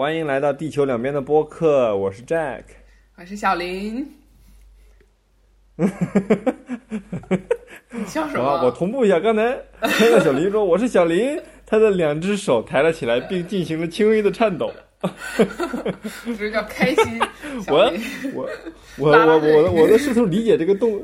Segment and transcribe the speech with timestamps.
[0.00, 2.62] 欢迎来到地球两边的播客，我是 Jack。
[3.18, 3.96] 我是小林。
[5.76, 5.86] 你
[8.06, 8.64] 笑什啊，么？
[8.64, 9.62] 我同步一下，刚才
[9.98, 14.72] 听到小林说我是小林，他的两只手抬了起来，并进行了轻微的颤抖。
[16.38, 17.20] 这叫开心。
[17.68, 17.92] 我，
[18.32, 18.48] 我
[18.96, 20.98] 我我我的我在试图理解这个动，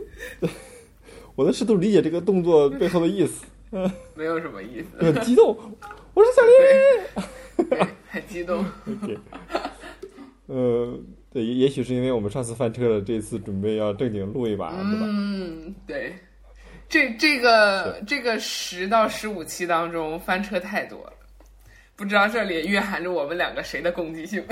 [1.37, 3.45] 我在试图理解这个动作背后的意思，
[4.15, 5.55] 没有什么意思，很激动。
[6.15, 6.41] 我是小
[7.69, 7.87] 林。
[8.17, 8.65] 对，很激动。
[9.03, 9.19] OK，
[10.47, 10.99] 呃，
[11.33, 15.07] 对，也也许是因为我们上次翻车了，这次准备要正经录一把，对吧？
[15.07, 16.15] 嗯，对，
[16.89, 21.13] 这这个这个十到十五期当中翻车太多了，
[21.95, 24.43] 不知道这里蕴含着我们两个谁的攻击性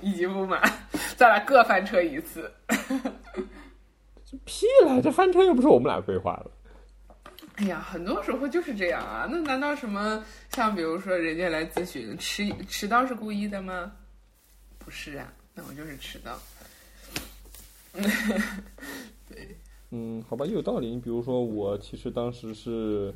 [0.00, 0.60] 以及不满，
[1.16, 2.50] 咱俩各翻车一次。
[4.46, 6.50] 屁了，这翻车又不是我们俩规划的。
[7.56, 9.28] 哎呀，很多时候就是这样啊！
[9.30, 13.92] 那难道什么像比如说人家来咨询迟迟到是故意的吗？
[14.78, 16.38] 不是啊，那我就是迟到。
[19.90, 20.88] 嗯，好吧，也有道理。
[20.88, 23.14] 你比如说，我其实当时是，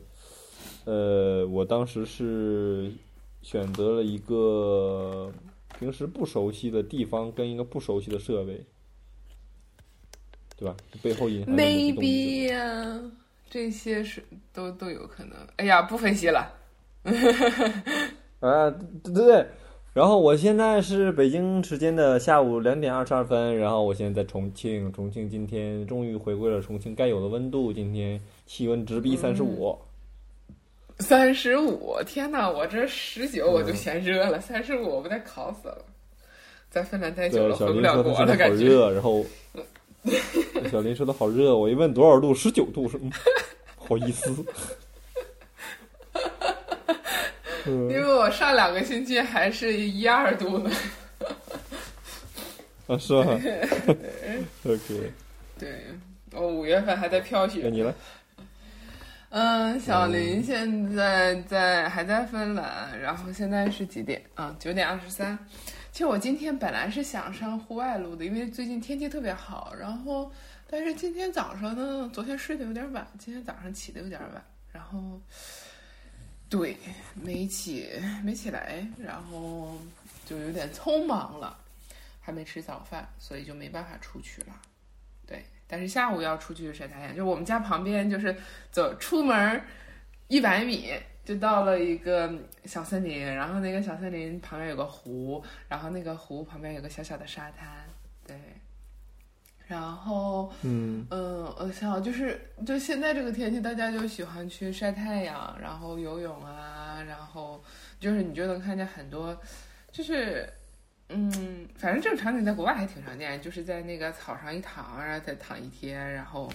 [0.85, 2.93] 呃，我当时是
[3.41, 5.33] 选择了一个
[5.79, 8.63] 平时不熟悉的地方跟一个不熟悉的设备，
[10.59, 10.77] 对吧？
[11.03, 13.01] 背后隐含的 maybe 呀、
[13.57, 15.33] 这些是都都有可能。
[15.57, 16.53] 哎呀，不分析了。
[18.41, 18.69] 啊，
[19.03, 19.47] 对对对。
[19.95, 29.75] 然后我现在是北京时间的下午两点二十二分，然后我现在在重庆，重庆今天终于回归了重庆该有的温度，今天气温直逼三十五。
[30.99, 32.51] 三十五，天哪！
[32.51, 35.83] 我这十九我就嫌热了，三十五我不得烤死了。
[36.69, 38.67] 在芬兰待久，了，小回不了国了，感觉。
[38.67, 39.25] 热，然后
[40.71, 43.11] 小林说的好热，我一问多少度，十九度，是嗯，
[43.77, 44.31] 好意思。
[47.69, 50.71] 嗯因为我上两个星期还是一二度呢。
[52.87, 53.41] 啊，是吗
[54.65, 55.13] ？OK，
[55.59, 55.85] 对，
[56.33, 57.69] 我五月份还在飘雪。
[57.73, 57.93] 你呢？
[59.31, 64.55] 嗯，小林现在在还在芬兰，然后现在是几点啊？
[64.59, 65.39] 九点二十三。
[65.91, 69.75] 其实我今天本来是想上户外录的，因为最近天气特别好。
[69.79, 70.31] 然后，
[70.69, 75.21] 但是今天早上呢，昨天睡得有点晚，今天早上起得有点晚，然后
[76.49, 76.77] 对
[77.15, 77.91] 没起
[78.23, 79.77] 没起来，然后
[80.25, 81.59] 就有点匆忙了，
[82.21, 84.55] 还没吃早饭，所以就没办法出去了。
[85.27, 88.37] 对，但是下午要出去晒太阳，就我们家旁边，就是
[88.71, 89.63] 走出门
[90.29, 90.93] 一百米
[91.25, 92.33] 就到了一个
[92.65, 97.67] 小森林，然后那个小森林旁边有个湖，然后那个湖旁边有个小小的沙滩，
[98.27, 98.37] 对，
[99.67, 107.61] 然后嗯，嗯，我想就是就现在这个天气，大家就喜欢去晒太阳，然后游泳啊，然后
[107.99, 109.37] 就是你就能看见很多，
[109.91, 110.49] 就是
[111.09, 116.53] 嗯，反正这种场景在国外还挺常见，就是在那个草上一躺，然后再躺一天，然后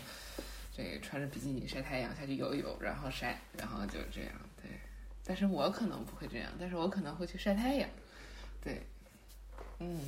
[0.76, 4.32] 这个穿着比基尼晒太阳下去游泳，然后晒，然后就这样，
[4.62, 4.70] 对。
[5.24, 7.90] 但是我可能不会这样，但是我可能会去晒太阳，
[8.62, 8.82] 对，
[9.80, 10.00] 嗯，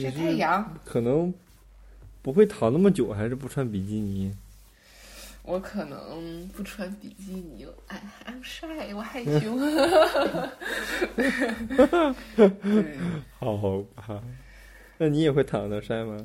[0.00, 0.78] 晒太阳。
[0.84, 1.34] 可能
[2.22, 4.36] 不会躺那么久，还是不穿比基尼？
[5.44, 9.56] 我可能不穿比基尼，俺俺晒，我害羞。
[11.14, 11.30] 对
[13.38, 14.22] 好吧，
[14.96, 16.16] 那你也会躺着晒吗？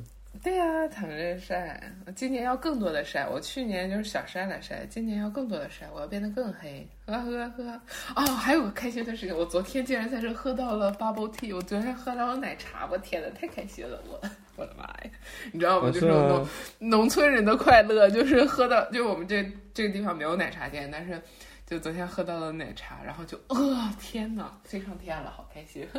[0.42, 1.92] 对呀、躺着晒。
[2.06, 6.88] 我今年要更多的晒，我去年就是想晒了晒，今年要更多的晒，我要变得更黑。
[7.04, 7.80] 呵呵呵。
[8.16, 14.18] 哦，还有个开心的事情，我昨天竟然在这喝到了 bubble tea，我昨天喝到了奶茶，我天呐，太开心了，我
[14.56, 15.10] 我的妈呀！
[15.52, 15.88] 你知道吗？
[15.88, 16.48] 啊就是是农？
[16.78, 21.20] 农村人的快乐，就是喝到，就我们这这个地方没有奶茶店，但是
[21.66, 25.86] 就昨天喝到了奶茶，然后就，哦，天呐，飞上天了，好开心！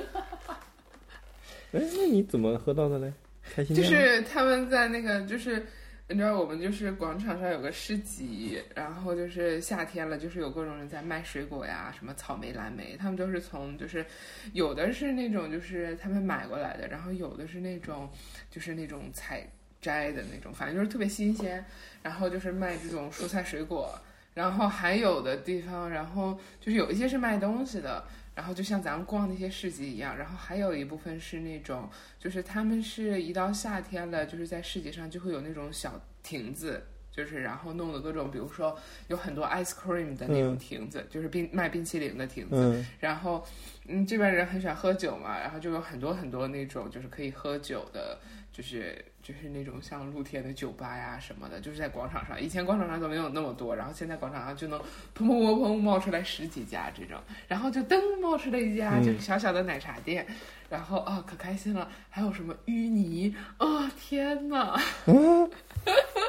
[1.74, 3.14] 哎，那你怎么喝到的嘞？
[3.56, 5.66] 开心就是他们在那个，就是
[6.12, 14.06] 你知道，我们就是广场上有个市集，然后就是夏天了，就是有各种人在卖水果呀，什么草莓、蓝莓，他们都是从就是
[14.52, 18.10] 有的是那种就是他们买过来的，然后有的是那种
[18.50, 19.48] 就是那种采
[19.80, 21.64] 摘的那种，反正就是特别新鲜，
[22.04, 23.98] 然后就是卖这种蔬菜水果，
[24.34, 28.04] 然后还有的地方，然后就是有一些是卖东西的。
[28.34, 31.88] 然后就像咱们逛那些市集一样，然后还有一部分是那种，
[32.18, 36.82] 就是他们是一到夏天了，就是在市集上就会有那种小亭子，
[37.12, 38.76] 就是然后弄的各种，比如说
[39.10, 43.46] 有很多 ice cream 的那种亭子，就是冰卖冰淇淋的亭子，嗯然后
[43.88, 48.18] 嗯这边人很喜欢喝酒嘛，然后就有很多很多那种就是可以喝酒的，
[48.54, 54.78] 就是就是那种像露天的酒吧呀什么的，就是在广场上，以前广场上都没有那么多，然后现在广场上就能
[55.18, 57.18] 砰砰砰砰冒出来十几家这种，
[57.48, 60.26] 然后就噔冒出来一家嗯就是小小的奶茶店。
[60.70, 61.92] 然后啊、可开心了！
[62.10, 64.74] 还有什么淤泥啊、天呐！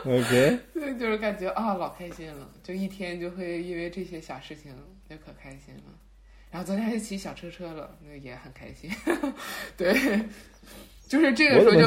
[0.05, 4.73] OK，对，就是感觉啊，老开心了，就一天就会因为这些小事情
[5.09, 5.83] 就可开心了。
[6.51, 8.91] 然后昨天还骑小车车了，那也很开心。
[9.79, 9.95] 对，
[11.07, 11.87] 就是这个时候就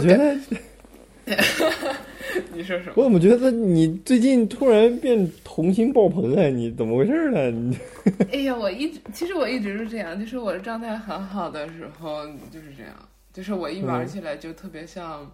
[2.53, 2.93] 你说什么？
[2.95, 6.49] 我怎么觉得你最近突然变童心爆棚了？
[6.49, 7.49] 你怎么回事呢？
[7.51, 7.77] 你
[8.31, 12.93] 哎呀，我一直其实我一直是这样，就是我的状态很好的时候就是这样，
[13.33, 15.31] 就是我一玩起来就特别像，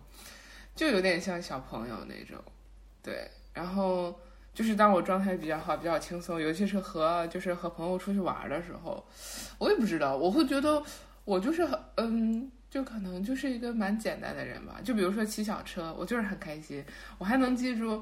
[0.76, 2.38] 就有点像小朋友那种，
[3.04, 4.14] 对，然后。
[4.54, 9.02] 就是当我状态比较好、比较轻松，尤其是和就是和朋友出去玩的时候，
[9.58, 10.84] 我也不知道，我会觉得
[11.24, 14.80] 我就是很嗯，就可能就是一个蛮简单的人吧。
[14.84, 16.84] 就比如说骑小车，我就是很开心，
[17.20, 18.02] 我还能记住，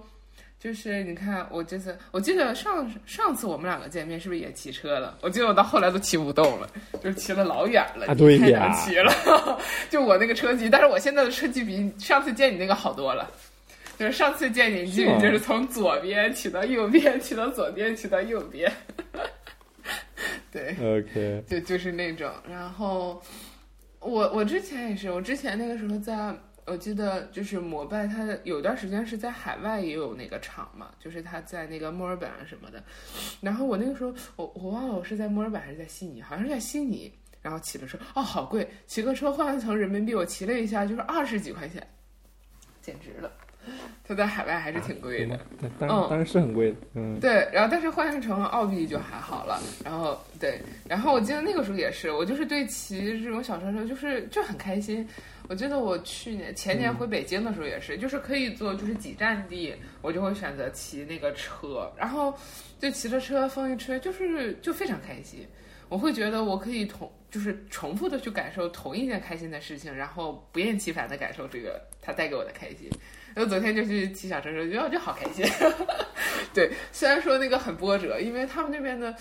[0.59, 5.17] 就是你看我这次，我记得上上次我们两个见面是不是也骑车了？
[5.21, 6.69] 我记得我到后来都骑不动了，
[7.03, 9.11] 就是骑了老远了，啊对你太难骑了，
[9.89, 13.29] 就我那个车技，但是我现在的车技比上次见你那个好多了。
[13.97, 18.71] 就是上次见你，基本就是从左边骑到右边，骑到左边，骑到右边。
[20.53, 22.31] 对，OK，就就是那种。
[22.49, 23.21] 然后
[23.99, 26.35] 我我之前也是，我之前那个时候在，
[26.65, 32.83] 我记得就是摩拜，它有段时间是在海外也有那个厂嘛，就是它在那个墨尔本啊什么的。
[33.41, 37.13] 然后我那个时候，我我忘了我是在墨尔本还是在悉尼，好像是在悉尼。
[37.41, 38.69] 然后骑了车，哦，好贵！
[38.85, 41.81] 骑个车换了层人民币，我骑了一下就是二十几块钱，
[42.81, 43.31] 简直了。
[44.07, 45.39] 它在海外还是挺贵的。
[45.79, 49.61] 当然当然是很贵的，嗯对，然后但是换算成澳币就还好了。
[49.85, 55.07] 然后对，然后我记得那个时候也是，我就是对骑这种小车车就是就很开心。
[55.47, 62.33] 我记得我去年前年回北京的时候也是，就是可以坐就是几站地，我就会选择骑那个车，然后
[62.79, 65.47] 就骑着车风一吹，就是就非常开心。
[65.87, 72.89] 我会觉得我可以同就是重复的去感受同一件开心的事情，然后不厌其烦的感受这个它带给我的开心。
[73.35, 75.45] 然后昨天就去骑小车车，觉得就好开心。
[76.53, 79.15] 对，虽然说那个很波折，因为他们那边的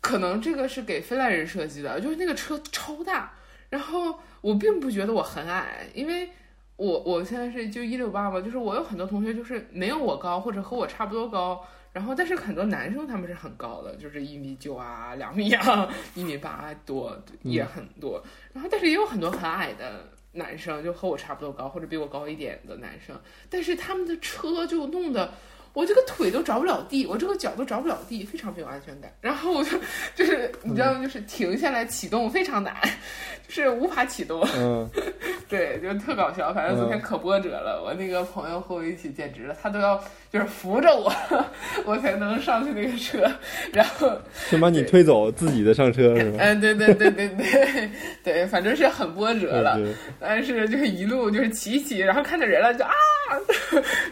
[0.00, 3.32] 可能这个是给芬兰人设计的，就是那个车超大，
[3.68, 6.30] 然后我并不觉得我很矮，因为
[6.76, 11.62] 我我现在是就一六八嘛，就是我有很多同学就是没有我高，或者和我差不多高。
[11.96, 18.22] 然后，但是很多男生他们是很高的，就是一米九啊、两米啊、一米八多也很多。
[18.52, 25.32] 然后，但是也有很多很矮的男生，就和我差不多高或者比我高一点的男生，但是他们的车就弄得
[25.76, 29.12] 我这个腿都着不了地，我这个脚都着不了地，非常没有安全感。
[29.20, 29.78] 然后我就
[30.14, 31.02] 就是你知道吗？
[31.02, 32.74] 就是停下来启动非常难，
[33.46, 34.40] 就是无法启动。
[34.56, 34.88] 嗯，
[35.50, 36.50] 对，就特搞笑。
[36.54, 40.02] 反正昨天可波折了，我那个朋友和我一起，简直了，他都要
[40.32, 41.12] 就是扶着我，
[41.84, 43.30] 我才能上去那个车。
[43.70, 44.18] 然后，
[44.48, 46.38] 先把你推走，自己的上车是吧？
[46.40, 47.90] 嗯，对对对对对
[48.24, 49.76] 对，反正是很波折了。
[49.76, 52.92] 对但是就是一路就是骑骑，然后看着人了就啊，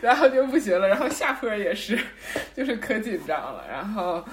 [0.03, 1.99] 然后就不行了，然后下坡也是，
[2.55, 4.25] 就是可紧张了，然后。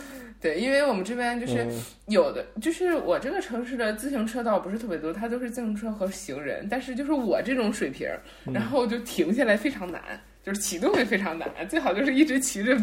[0.42, 6.68] 对，因为我们这边就是嗯有的，就是我这个城市的自行车道不是特别多，它都是自行车和行人。
[6.68, 8.10] 但是就是我这种水平，
[8.52, 10.02] 然后就停下来非常难，
[10.44, 12.76] 就是启动也非常难，最好就是一直骑着，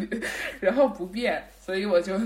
[0.60, 1.42] 然后不变。
[1.60, 2.16] 所以我就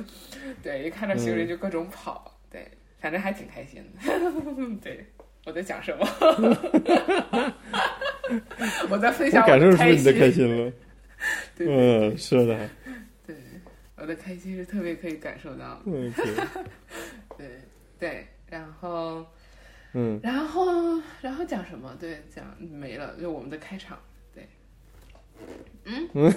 [0.63, 2.71] 对一看到行人就各种跑，对，
[3.01, 4.13] 反正还挺开心的。
[4.85, 5.03] 对，
[5.47, 6.07] 我在讲什么？
[8.91, 10.47] 我在分我享我感受出开你的开心。
[10.47, 10.71] 心了。
[11.57, 12.69] 对嗯，是的。
[13.27, 13.35] 对，
[13.97, 15.85] 我的开心是特别可以感受到的。
[17.39, 17.49] 对
[17.99, 19.27] 对，然后。
[19.95, 21.95] 嗯，然后，然后讲什么？
[22.01, 23.99] 对，讲没了，就我们的开场。
[24.35, 24.49] 对，
[26.15, 26.33] 嗯，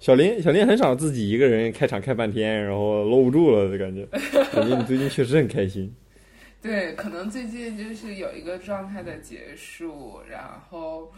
[0.00, 4.04] 小林，小林很少自己一个人开场开半天，然后搂不住了的感觉。
[4.52, 5.94] 感觉你最近确实很开心。
[6.60, 11.12] 对，可能最近就是有一个状态的结束，然后，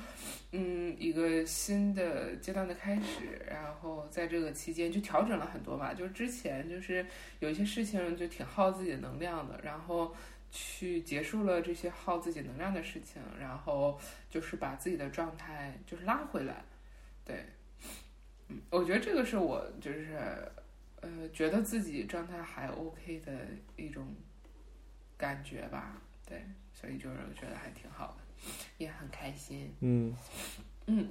[0.52, 5.94] 嗯，一个新的阶段的开始，然后在这个期间就调整了很多吧。
[5.94, 7.04] 就是之前就是
[7.38, 10.14] 有一些事情就挺耗自己的能量的，然后
[10.50, 16.62] 去结束了这些耗自己能量的事情，然后就是把自己的状态就是拉回来。
[17.24, 17.46] 对，
[18.48, 20.18] 嗯，我觉得这个是我就是
[21.00, 23.32] 呃觉得自己状态还 OK 的
[23.76, 24.06] 一种。
[25.20, 29.70] 感觉吧，对，所以就是觉得还挺好的，也很开心。
[29.80, 30.16] 嗯
[30.86, 31.08] 嗯，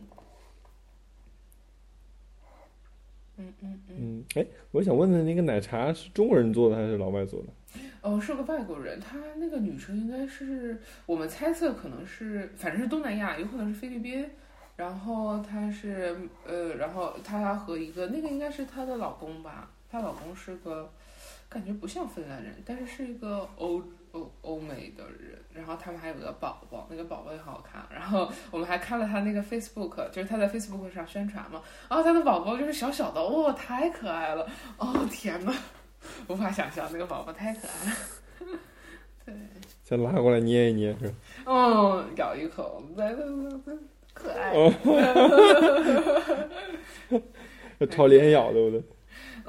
[3.38, 3.96] 嗯嗯嗯。
[3.96, 7.50] 嗯，哎，我想问的，那个奶茶是中国人做的还是老外做的？
[8.02, 14.28] 哦，是个外国人，她那个女生应该是我们猜测可能是，反正是东南亚，有可能是菲律宾。
[14.76, 20.92] 然后她是呃，然后她和一个那个应该是她的老公吧，她老公是个
[21.48, 25.38] 感觉不像芬兰人，但是是一个欧欧欧美的人。
[25.54, 27.86] 然后他们还有个宝宝，那个宝宝也很好看。
[27.92, 31.62] 然后我们还看了他那个 Facebook，就是他在 Facebook 上宣传嘛。
[31.90, 34.48] 然后他的宝宝就是小小的，哦，太可爱了！
[34.78, 35.54] 哦天呐，
[36.28, 37.98] 无法想象那个宝宝太可爱了。
[39.26, 39.34] 对，
[39.84, 41.14] 再拉过来捏一捏是吧？
[41.46, 43.26] 嗯，咬一口，来来来
[43.66, 43.74] 来，
[44.14, 44.54] 可爱。
[47.90, 48.84] 朝脸咬对不对？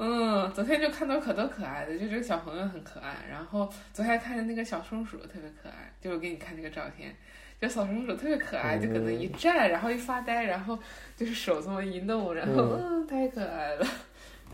[0.03, 3.23] 嗯，昨天就看到可多可爱的，就这个小朋友很可爱。
[3.29, 7.15] 然后昨天看见那个小松鼠特别可爱，就我给你看那个照片，
[7.61, 10.75] 就小松鼠特别可爱，就搁那一站，然后一发呆，然后
[11.15, 13.85] 就是手这么一弄，然后嗯，太可爱了。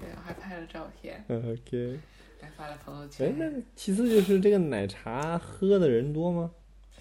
[0.01, 1.23] 对，还拍了照片。
[1.29, 1.97] OK，
[2.41, 3.33] 还发了朋友哎，圈。
[3.37, 6.51] 那其次就是这个奶茶喝的人多吗？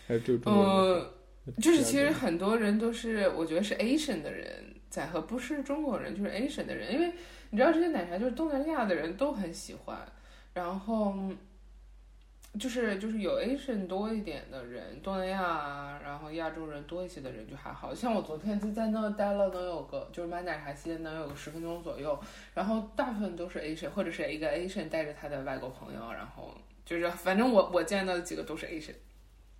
[0.06, 0.72] 还是只有中国人？
[0.72, 1.14] 呃，
[1.60, 4.46] 就是其实很多人都是，我觉得是 Asian 的人
[4.88, 7.12] 在喝，不是中国人，就是 Asian 的人，因为
[7.50, 9.98] 你知道这些奶茶就是东南亚的人都很喜欢，
[10.54, 11.14] 然后
[12.58, 22.18] 就是就是有 Asian 多一点的人，东南亚啊，然后亚洲人多一些的人就还好像我昨天就在那待了能有个，就是买奶茶期间能有个十分钟左右，
[22.54, 26.52] 然后大部分都是 Asian 或者是一个 Asian 带着他的外国朋友，然后
[26.84, 28.94] 就是反正我我见到的几个都是 Asian。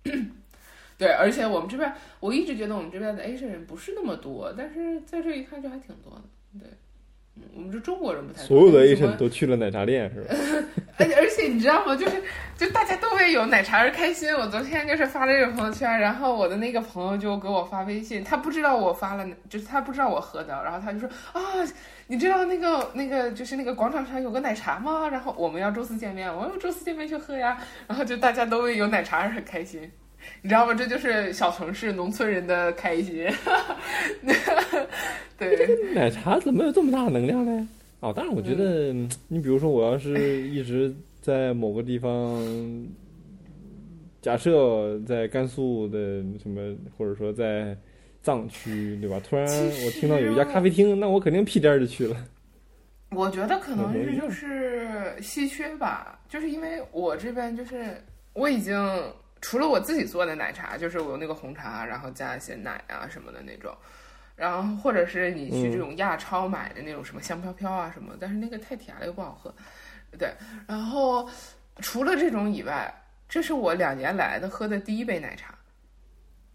[0.97, 6.23] 对，而且我们这边，我一直觉得我们这边的 Asian 人不是那么多，但是在这一看就还挺多的。
[6.59, 6.67] 对，
[7.55, 8.41] 我们这中国人不太。
[8.41, 10.35] 所有的 Asian 都去了奶茶店是吧？
[10.97, 11.95] 而且 而且你知道吗？
[11.95, 12.21] 就是
[12.57, 14.33] 就大家都为有奶茶而开心。
[14.35, 21.41] 我昨天就是发了这个朋友圈，然后我的那个朋友就给我发微信，他不知道我发了，就是他不知道我喝的，然后他就说啊，
[22.07, 25.07] 你知道那个那个就是那个广场上有个奶茶吗？
[25.09, 27.57] 然后我们要周四见面，我说周四见面去喝呀。
[27.87, 29.89] 然后就大家都为有奶茶而很开心。
[30.41, 30.73] 你知道吗？
[30.73, 33.27] 这就是小城市农村人的开心。
[35.37, 37.67] 对，奶茶怎么有这么大的能量呢？
[37.99, 42.87] 哦，当然，我觉得、嗯你比如说，我要是一直在某个地方，
[44.21, 47.75] 假设在甘肃的什么，或者说在
[48.21, 49.19] 藏区，对吧？
[49.27, 52.15] 突然我听到有一家咖啡厅，那我肯定屁颠儿就去了。
[53.11, 57.97] 我觉得可能是就是稀缺吧，就是因为我这边就是
[58.33, 58.75] 我已经
[59.41, 63.75] 除了我自己做的奶茶，就是我用那个红茶，然后加一些奶啊什么的那种，
[64.35, 69.53] 然后或者是你去这种亚超买的那种什么香飘飘啊什么，但是那个太甜了又不好喝，
[70.17, 70.33] 对，
[70.67, 71.29] 然后
[71.79, 72.93] 除了这种以外，
[73.29, 75.53] 这是我两年来的喝的第一杯奶茶。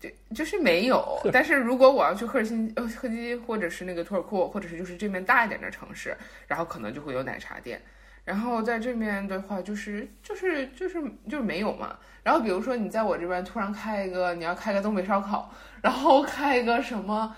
[0.00, 1.20] 对，就是没有。
[1.32, 6.16] 但是如果我要去赫尔辛呃赫基或者是那个托尔库，或者是就是这边大一点的城市，
[6.48, 7.80] 然后可能就会有奶茶店。
[8.24, 11.96] 然后在这边的话，就是就是就是就是没有嘛。
[12.22, 15.50] 然后比如说你在我这边突然开一个，你要开个东北烧烤，
[15.80, 17.34] 然后开一个什么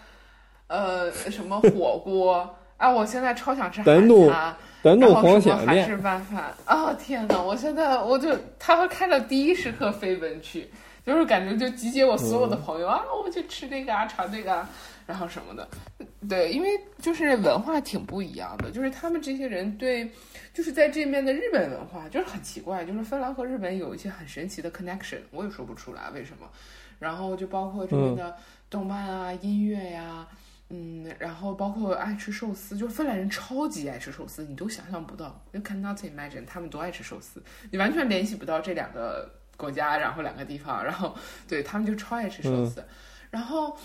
[0.66, 4.54] 呃什么火锅啊，我现在超想吃韩丹怒餐。
[4.84, 7.40] 然后什么韩式拌饭啊、天哪！
[7.40, 10.70] 我现在我就他会开到第一时刻飞奔去，
[11.06, 14.68] 就是感觉就集结我所有的朋友、啊，我们去吃这个啊，尝这个啊，
[15.06, 15.68] 然后什么的。
[16.28, 16.68] 对，因为
[17.00, 20.10] 就是文化挺不一样的，就是他们这些人对，
[20.54, 26.48] 就是在这面的日本文化就是很奇怪，就是芬兰和日本有一些很神奇的 connection，我也说不出来为什么。
[26.98, 28.34] 然后就包括这边的
[28.70, 30.26] 动漫啊、音乐呀、
[30.70, 41.14] 嗯，然后包括爱吃寿司，就是芬兰人超级爱吃寿司，你都想象不到，you cannot imagine 他们多爱吃寿司，你完全联系不到这两个国家，然后两个地方，然后
[41.46, 42.82] 对他们就超爱吃寿司，
[43.30, 43.76] 然后。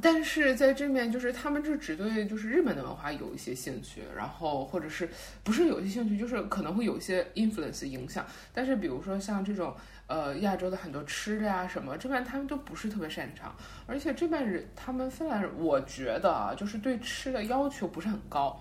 [0.00, 5.08] 但是在这面，就是他们就只对就是日本的文化有一些兴趣，然后或者是
[5.44, 8.24] 不是有一些兴趣，就是可能会有一些 influence 影响。
[8.54, 9.74] 但是比如说像这种
[10.06, 13.54] 呃亚洲的很多吃的呀什么，这边他们都不是特别擅长，
[13.86, 18.58] 而且这边人他们芬兰人，我觉得啊，就是对吃的要求不是很高。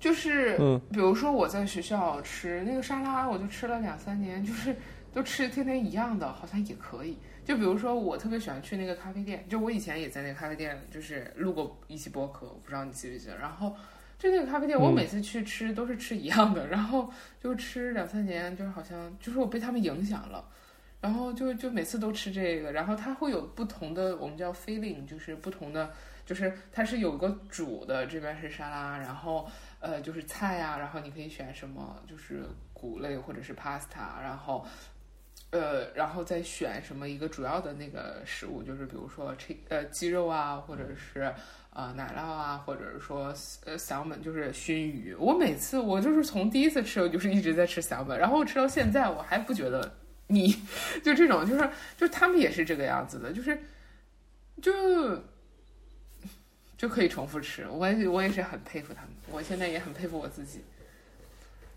[0.00, 4.74] 就是，嗯比如说我在学校吃那个沙拉，我就吃了两三年，就是
[5.12, 7.18] 都吃天天一样的，好像也可以。
[7.48, 13.38] 就比如说，我特别喜欢去那个咖啡店，就我以前也在那个咖啡店，就是录过一期播客，我不知道你记不记得。
[13.38, 13.74] 然后
[14.18, 20.46] 就那个咖啡店，我嗯每次去吃都是吃一样的，然后就吃两三年，就是好像就是我被他们影响了，
[21.00, 25.90] 然后就就每次都吃这个，然后它会有不同的，我们叫 feeling，就是不同的，
[26.26, 29.48] 就是它是有个主的，这边是沙拉，然后
[29.80, 32.42] 呃就是菜啊，然后你可以选什么，就是
[32.74, 34.66] 谷类或者是 pasta，然后
[35.50, 41.32] 呃，然后再选什么一个主要的那个食物，就是比如说吃呃鸡肉啊，或者是
[41.72, 45.14] 呃奶酪啊，或者是说呃 salmon，就是熏鱼。
[45.18, 50.54] 我每次我就是从第一次吃，我就是一直在吃 salmon，然后吃到现在我还不觉得腻，
[51.02, 53.58] 就这种就是就他们也是这个样子的，就是
[54.60, 55.22] 就
[56.76, 57.66] 就可以重复吃。
[57.70, 60.62] 我我也是很佩服他们，我现在也很佩服我自己。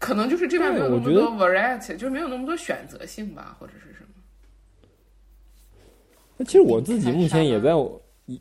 [0.02, 4.08] 可能就是这边没有那么多 variety，就是没有那么多选择性吧，或者是什么。
[6.38, 7.70] 那其实我自己目前也在
[8.26, 8.40] 也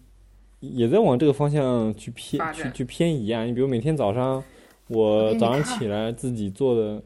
[0.60, 3.44] 也在往这个方向去偏去去偏移啊。
[3.44, 4.42] 你比如每天早上，
[4.86, 7.02] 我早上起来自己做的，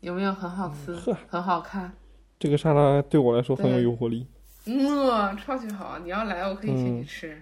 [0.00, 0.92] 有没有很好吃？
[1.28, 1.92] 很好看。
[2.36, 4.26] 这个沙拉对我来说很有诱惑力。
[4.66, 6.00] 嗯，超级好！
[6.00, 7.40] 你要来，我可以请你吃。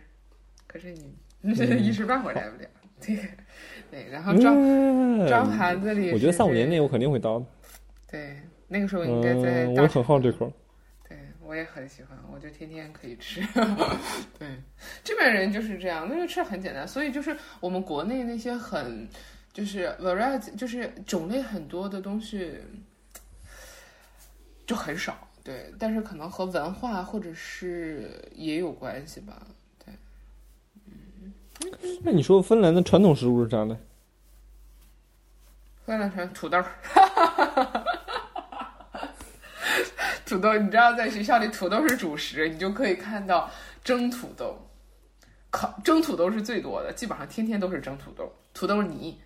[0.67, 1.15] 可是你
[1.83, 2.69] 一时半会儿来不了。
[3.01, 3.17] 对。
[3.93, 4.57] 对，然后装
[5.29, 6.13] 装盘子里。
[6.13, 7.45] 我觉得三五年内我肯定会到。
[8.11, 9.67] 对，那个时候应该在。
[9.67, 10.51] 我很好这口。
[11.07, 13.43] 对，我也很喜欢，我就天天可以吃。
[14.39, 14.49] 对，
[15.05, 19.07] 这边人就是这样，那个吃很简单，所以就是我们国内那些很
[19.53, 22.57] 就是 variety，就是种类很多的东西
[24.65, 25.29] 就很少。
[25.45, 29.47] 对，但是可能和文化或者是也有关系吧。
[32.03, 33.79] 那你说芬兰的传统食物是啥呢？
[35.85, 36.63] 芬兰传土豆，
[40.25, 43.51] 土豆，你知道在学校里土豆是主食，你就可以看到
[43.83, 44.57] 蒸土豆，
[45.51, 49.19] 烤蒸土豆是最多的，基本上天天都是蒸土豆，土豆泥。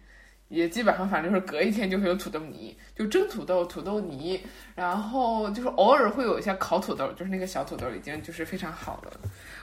[0.49, 4.40] 也基本上，反正就是隔一天就会有土豆泥，就蒸土豆、土豆泥，
[4.76, 9.11] 然后就是偶尔会有一些烤土豆，就是那个小土豆已经就是非常好了。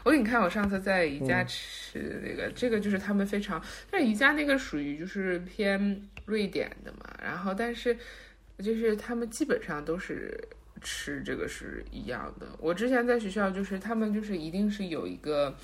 [0.04, 7.98] 我给你看，我上次在宜家吃那个，这个就是他们非常，但宜家那个属于就是偏瑞典的嘛，然后但是
[8.60, 10.38] 就是他们基本上都是
[10.82, 12.48] 吃这个是一样的。
[12.60, 15.56] 我之前在学校就是他们就是一定是有一个。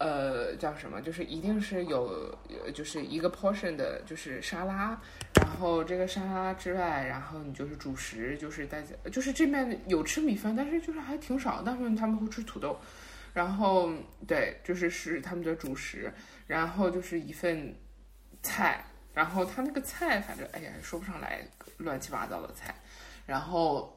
[0.00, 1.00] 呃，叫什么？
[1.00, 2.32] 就是一定是有，
[2.72, 4.96] 就是一个 portion 的，就是沙拉。
[5.40, 11.62] 然后这个沙拉之外，然后你就是主食，就是大家就是这面有吃米饭，但是就是还挺少。
[11.62, 12.78] 大部分他们会吃土豆。
[13.38, 13.88] 然后
[14.26, 16.12] 对，就是是他们的主食。
[16.48, 17.72] 然后就是一份
[18.42, 18.84] 菜。
[19.14, 22.74] 然后他那个菜，反正哎呀，说不上来，乱七八糟的菜。
[23.26, 23.96] 然后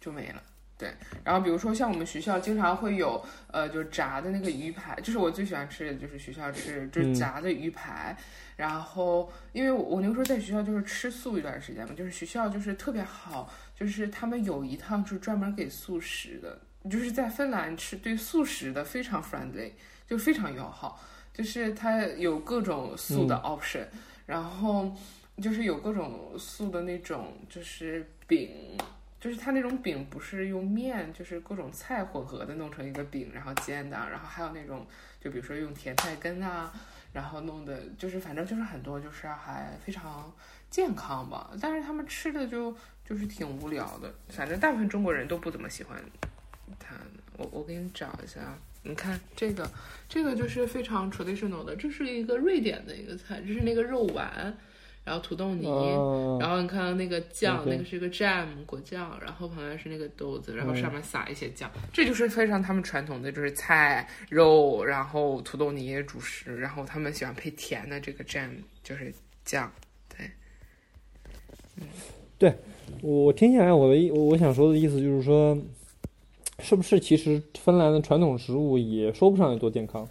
[0.00, 0.40] 就没了。
[0.76, 0.92] 对，
[1.24, 8.16] 然后比如说像我们学校经常会有，呃，就是炸的那个鱼排，就是我最喜欢吃的就是学校吃就是炸的鱼排。
[8.56, 19.72] 然后因为我那个时候在学校就是吃素一段时间嘛，就是学校就是特别好，就是他们有一趟是专门给素食的，就是在芬兰吃对素食的非常 friendly，
[20.06, 21.00] 就非常友好，
[21.32, 23.86] 就是它有各种素的 option，
[24.26, 24.94] 然后
[25.42, 28.76] 就是有各种素的那种就是饼。
[29.20, 34.86] 就是它那种饼不是用面，就是各种菜混合的弄成一个饼，然后煎的，然后还有那种，
[35.18, 36.70] 就比如说用甜菜根啊，
[37.10, 40.30] 然后弄的，就是反正就是很多，就是还非常
[40.68, 41.52] 健康吧。
[41.58, 45.98] 但是他们吃的就就是挺无聊的，反正大部分中国人都不怎么喜欢
[46.78, 46.94] 它。
[47.36, 49.70] 我我给你找一下，你看这个，
[50.08, 54.56] 这个就是非常 traditional 的，这是一个瑞典的一个菜，这是那个肉丸。
[55.04, 55.66] 然后土豆泥，
[56.40, 68.48] 然后你看到那个酱，那个是一个 jam 果酱，然后旁边是那个豆子，然后上面撒一些酱，这就是非常他们传统的，就是菜肉，然后土豆泥主食，然后他们喜欢配甜的这个 jam，
[68.82, 69.12] 就是
[69.44, 69.70] 酱，
[70.08, 70.30] 对，
[71.76, 71.86] 嗯，
[72.38, 72.56] 对
[73.02, 75.54] 我听下来，我的意我想说的意思就是说，
[76.64, 80.08] 是不是其实芬兰的传统食物也说不上有多健康？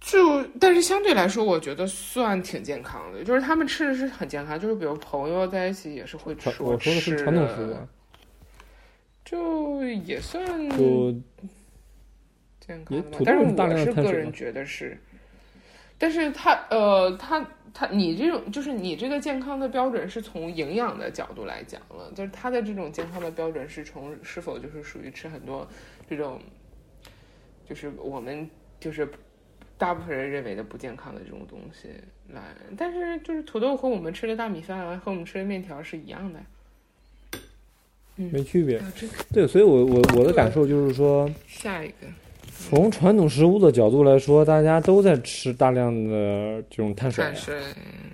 [0.00, 3.22] 就，但是相对来说，我觉得算挺健康的。
[3.22, 6.50] 就是他们吃的是很健康，就是比如朋友在一起也是会吃。
[6.58, 7.76] 我说的是传统食物，
[9.24, 10.44] 就也算
[12.60, 13.18] 健康吧。
[13.24, 14.98] 但是我是个人觉得是，
[15.96, 25.68] 但是他呃，他他你这种就是你这个健康的标准是从营养的角度来讲了，就是他的这种健康的标准是从是否就是属于吃很多
[26.08, 26.40] 这种，
[27.68, 29.08] 就是我们就是。
[29.80, 31.88] 大部分人认为的不健康的这种东西
[32.34, 36.40] 来，但是就是土豆和我们吃的大米饭和我们吃的面条是一样的，
[38.16, 38.78] 嗯，没区别。
[39.32, 41.94] 对，所以我我我的感受就是说，下一个，
[42.68, 47.24] 从传统食物的角度来说，大家都在吃大量的这种碳水，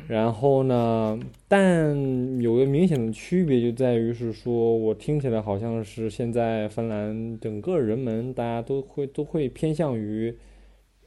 [0.06, 10.34] 然后呢，但有个明显的区别就在于是说，我听起来好像是现在芬兰整个人们大家都会都会偏向于。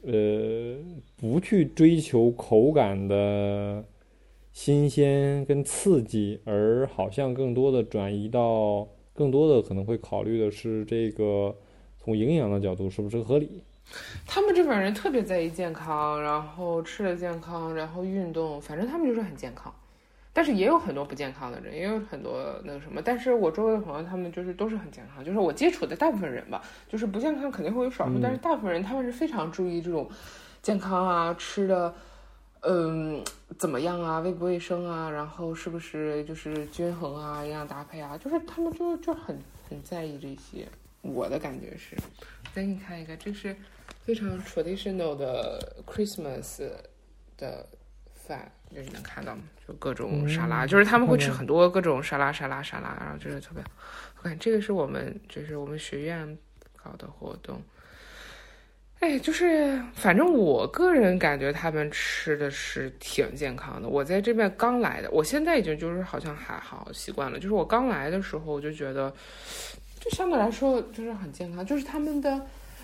[0.02, 0.78] 呃，
[1.17, 3.84] 不去追求口感的
[4.54, 11.54] 新鲜跟刺激，而好像更多的转移到更多的可能会考虑的是这个
[12.09, 13.61] 从营养的角度是不是合理。
[14.25, 19.71] 他们这边人特别在意健康，然后吃的健康，然后运动，反正他们就是很健康。
[20.33, 22.99] 但是也有很多不健康的人，也有很多那个什么。
[22.99, 25.23] 但是我周围的朋友，他们就是都是很健康。
[25.23, 30.09] 就是我接触的大部分人吧，就是不健康肯定会有少数，但是大部分人他们是非常注意这种
[30.63, 31.93] 健康啊，吃的
[32.61, 33.23] 嗯
[33.59, 39.37] 怎么样啊，卫不卫生啊，然后是不是就是均衡啊，营养搭配啊，就是他们就就很
[39.69, 40.67] 很在意这些。
[41.01, 41.95] 我的感觉是，
[42.53, 43.55] 再给你看一个，这是
[44.03, 46.69] 非常 traditional 的 Christmas
[47.38, 47.65] 的
[48.13, 48.51] 饭。
[48.71, 49.41] 就是能看到吗？
[49.67, 53.63] 就各种沙拉，就是他们会吃很多各种沙拉、沙拉、沙拉，然后就是特别
[54.17, 54.38] 我看。
[54.38, 56.38] 这个是我们就是我们学院
[56.75, 57.59] 搞的活动。
[58.99, 63.89] 哎，就是反正我个人感觉他们吃的是挺健康的。
[63.89, 67.39] 我在这边刚来的，我现在已经就是好像还好习惯了。
[67.39, 69.12] 就是我刚来的时候，我就觉得
[69.99, 72.41] 就相对来说就是很健康，就是他们的。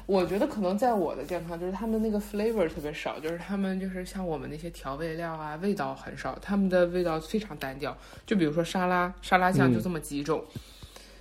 [0.08, 7.98] 我觉得可能在我的健康，就是他们那个 flavor 特别少，就是他们就是像我们那些调味料啊，味道很少，他们的味道非常单调。
[8.24, 10.46] 就比如说沙拉，沙拉酱就这么几种，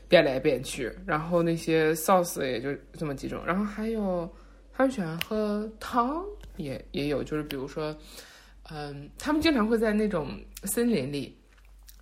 [0.06, 4.30] 变来变去，然后那些 sauce 也就这么几种，然后还有
[4.70, 6.22] 他们喜欢喝汤，
[6.58, 7.96] 也也有，就是比如说，
[8.70, 10.28] 嗯，他们经常会在那种
[10.64, 11.34] 森林里，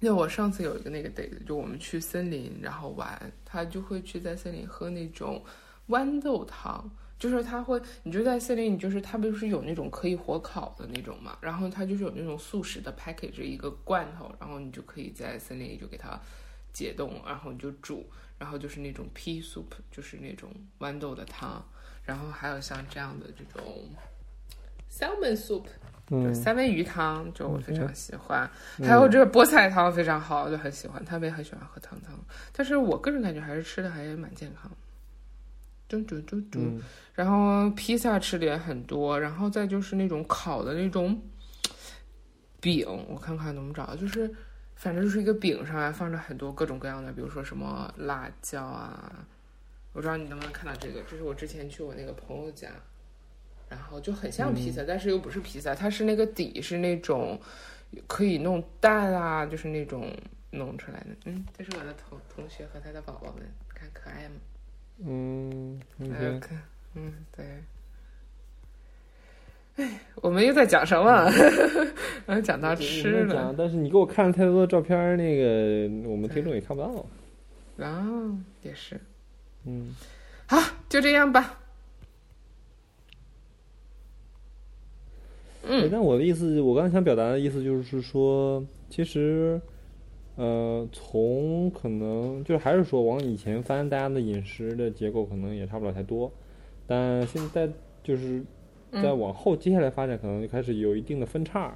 [0.04, 5.42] 那我上次有一个那个 day，就我们去森林然后玩，他就会去在森林喝那种。
[5.88, 16.18] 豌豆汤就是他会，你就在森林，你就是它不是有那种可以火烤的那种嘛，然后它就是有那种速食的 package 一个罐头，然后你就可以在森林里就给它
[16.72, 18.06] 解冻，然后你就煮，
[18.38, 21.62] 然后就是那种 pea soup，就是那种豌豆的汤，
[22.04, 23.90] 然后还有像这样的这种
[24.90, 25.64] salmon soup，
[26.08, 28.48] 就三文鱼汤，就我非常喜欢，
[28.82, 32.18] 还有这个菠菜汤非常好，就很喜欢，他们也很喜欢喝汤汤，
[32.52, 34.70] 但是我个人感觉还是吃的还蛮健康。
[35.88, 36.80] 嘟嘟嘟嘟，
[37.12, 41.20] 然后披萨吃的也很多，然后再就是那种烤的那种
[42.60, 44.34] 饼，我看看能不能找到，就是
[44.74, 49.12] 反正就是一个饼上面放着很多各种各样的，比如说什么辣椒啊，
[49.92, 52.70] 我不知道你能不能看到这个，这是我之前去我那个朋友家，
[53.72, 57.40] 然后就很像披萨，但是又不是披萨，它是那个底是那种
[58.06, 60.14] 可以弄蛋啊，就是那种
[60.50, 63.42] 弄出来的，嗯，这是我的同同学和他的宝宝们，
[63.74, 64.34] 看可爱吗？
[65.06, 65.80] 嗯，
[66.38, 66.62] 看，
[66.94, 67.46] 嗯，对。
[69.76, 71.32] 哎，我们又在讲什么？
[72.26, 73.54] 嗯， 讲到吃了。
[73.56, 77.06] 但是你给我看了太多的照片，那个我们听众也看不到。
[77.82, 78.06] 啊，
[78.60, 79.00] 也是。
[79.64, 79.96] 嗯，
[80.46, 80.58] 好，
[80.90, 81.58] 就这样吧。
[85.62, 89.60] 嗯，但我的意思，我刚才想表达的意思就是说，其实。
[90.34, 96.32] 呃，从可能就还是说往以前翻，大家的饮食的结构可能也差不了太多，
[96.86, 97.68] 但现在
[98.02, 98.42] 就是
[98.90, 101.74] 在往后接下来发展，可能就开始有一定的分叉。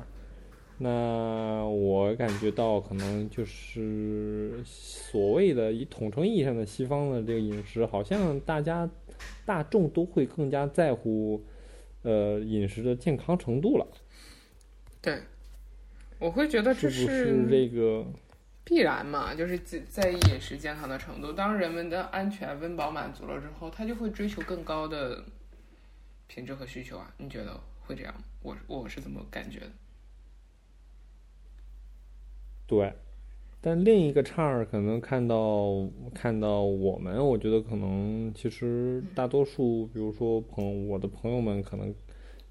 [0.79, 8.89] 那我感觉到可能就是所谓的以统称意义上的西方的这个饮食，好像大家
[9.45, 11.39] 大众都会更加在乎
[12.07, 13.87] 呃饮食的健康程度了。
[15.03, 15.23] 对，
[16.21, 18.07] 我会觉得这是这个。
[18.65, 21.33] 必然嘛，就是在在意饮食健康的程度。
[21.33, 25.25] 当人们的安全、温饱满足了之后，他就会追求更高的
[26.27, 27.13] 品质和需求啊。
[27.19, 28.15] 你觉得会这样？
[28.43, 29.71] 我我是怎么感觉的？
[32.67, 32.93] 对，
[33.67, 41.93] 但另一个叉儿可能看到看到我们，我觉得可能其实大多数，比如说朋我的朋友们，可能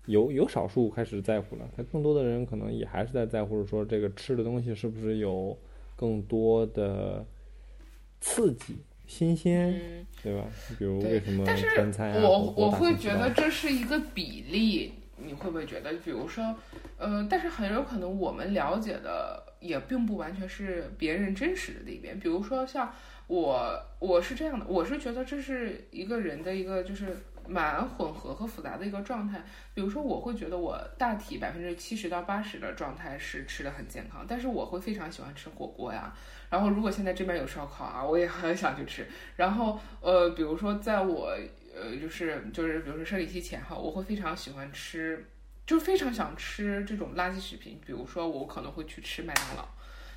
[0.08, 1.62] 有有少数开始在乎了。
[1.78, 5.58] 他更多的人可能也还是在在乎说，这个吃的东西是不是有。
[5.98, 7.26] 更多的
[8.20, 8.76] 刺激、
[9.08, 10.46] 新鲜，对吧？
[10.78, 12.22] 比如为什么川菜啊？
[12.22, 15.94] 我我会觉得这是一个比例，你会不会觉得？
[16.04, 16.54] 比如说，
[16.98, 22.20] 呃，但是很有可能我们了解的也并不完全是别人真实的那边。
[22.20, 22.94] 比如说，像
[23.28, 27.18] 我，我是这样的，我是觉得这是一个人的一个就是。
[27.48, 29.40] 蛮混合和复杂的一个状态，
[29.76, 36.12] 比如说我会觉得我大体百分之七十到八十的状态是吃的很健康，但是我会非常喜欢吃火锅呀。
[36.50, 39.06] 然后如果现在这边有烧烤啊，我也很想去吃。
[39.36, 41.38] 然后呃，比如说在我
[41.76, 45.24] 呃就是就是比如说生理期前哈，我会非常喜欢吃，
[45.66, 47.80] 就非常想吃这种垃圾食品。
[47.86, 49.68] 比如说我可能会去吃麦当劳，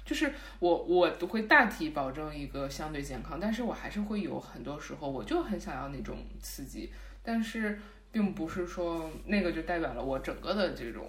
[0.05, 6.93] 就是我我都会大体保证一个相对健康，但是我还是会有很多时候我就很想要那种刺激。
[7.23, 7.79] 但是，
[8.11, 11.07] 并不是说那个就代表了我整个的这种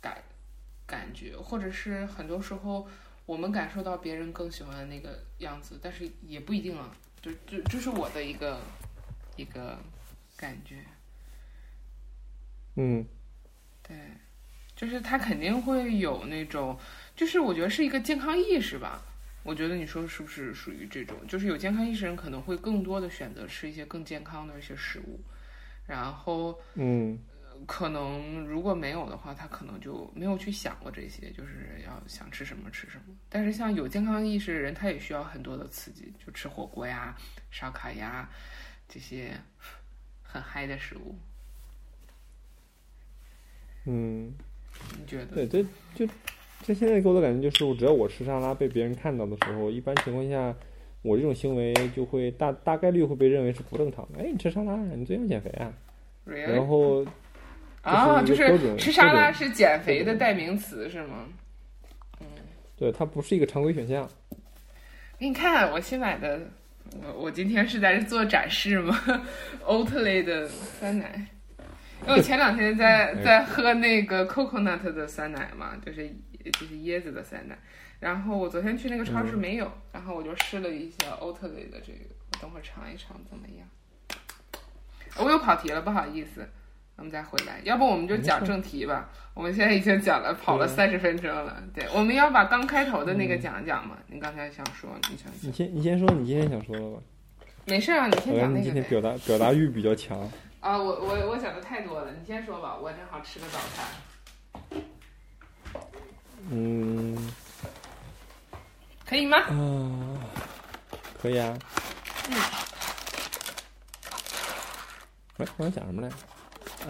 [0.00, 0.22] 感
[0.86, 2.86] 感觉，或者是很多时候
[3.26, 6.94] 我们感受到别人更喜欢的那个样子，但是也不一定啊。
[7.20, 8.60] 就就就是我的一个
[9.34, 9.76] 一个
[10.36, 10.84] 感觉，
[12.76, 13.04] 嗯
[13.88, 13.96] 对，
[14.76, 16.78] 就是他肯定会有那种，
[17.16, 19.02] 就是我觉得是一个健康意识吧。
[19.44, 21.16] 我觉得你说是不是属于这种？
[21.26, 25.18] 就是有健康意识人可能会更多的选择吃一些更健康的一些食物，
[25.86, 27.18] 然后嗯
[27.66, 33.16] 可能如果没有的话，他可能就没有去想过这些，就是要想吃什么吃什么。
[33.30, 37.16] 但是像有健康意识的人，他也需要很多的刺激，就吃火锅呀、
[37.50, 38.28] 烧烤呀
[38.86, 39.32] 这些
[40.22, 41.18] 很嗨的食物。
[43.86, 44.32] 嗯，
[44.98, 45.46] 你觉得？
[45.46, 45.62] 对，这
[45.94, 46.12] 就
[46.62, 50.54] 这现在给我的感觉就是，我只要我吃沙拉被别人看到的时候，一般情况下，
[51.02, 54.18] 我这种行为就会大大概率会被认为是不正常的。
[54.18, 55.72] 哎，你吃沙拉，你最近减肥啊？
[56.24, 57.04] 然后
[57.80, 61.26] 啊，就是吃沙拉是减肥的代名词是吗？
[62.76, 64.08] 对它不是一个常规选项。
[65.18, 66.40] 给你看我新买的，
[67.02, 69.00] 我我今天是在这做展示吗？
[69.66, 71.26] Oatly 的酸奶，
[72.08, 76.08] 因为我前两天在哎在喝那个 coconut 的酸奶嘛，就是
[76.52, 77.56] 就是椰子的酸奶。
[78.00, 81.98] 然后我昨天去那个超市嗯没有，然后我就试了一下 Oatly 的这个，
[82.32, 83.68] 我等会儿尝一尝怎么样。
[85.16, 86.48] 我又跑题了，不好意思，
[86.96, 89.10] 我们再回来，要不我们就讲正题吧。
[89.34, 93.98] 我们现在已经讲了跑了三十分钟了，对，我们要把刚开头的那个讲一讲嘛。
[94.06, 97.02] 你刚才想说，你想你先你先说你今天想说的吧，
[97.66, 100.16] 没事啊，你先讲那个今天表达表达欲比较强。
[100.60, 104.82] 啊，我我我想的太多了，你先说吧，我正好吃个早餐，
[106.50, 107.32] 嗯
[109.06, 109.38] 可以吗？
[109.38, 109.52] 啊，
[111.22, 111.56] 可以啊。
[112.28, 112.36] 嗯。
[115.38, 116.08] 哎，我想讲什么来？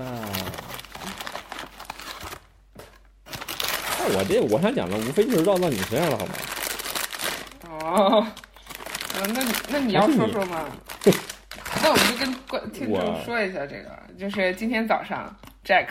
[0.03, 0.29] 啊。
[3.99, 6.33] 那我这我想讲的无非就是绕到你身上了，好吗？
[7.69, 8.27] 哦，
[9.15, 10.65] 呃那你那你要说说吗？
[11.83, 15.89] 那我们就跟观听众说一下这个，就是今天早上，Jack，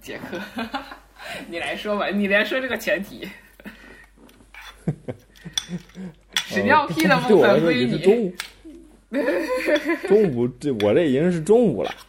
[0.00, 0.40] 杰克，
[1.48, 3.28] 你来说吧，你来说这个前提。
[6.46, 7.98] 屎尿屁的我分归你。
[7.98, 8.34] 中午。
[10.08, 11.90] 中午这我这已经是中午了。
[11.90, 12.04] 嗯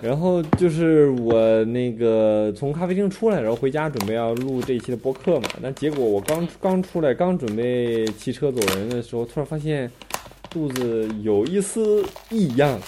[0.00, 5.48] 然后就是我那个从咖啡厅出来，然后回家准备要录这一期的播客嘛。
[5.62, 9.90] 但结果我刚刚出来，刚准备骑车走人的时候，突然发现
[10.56, 12.80] 肚子有一丝异样，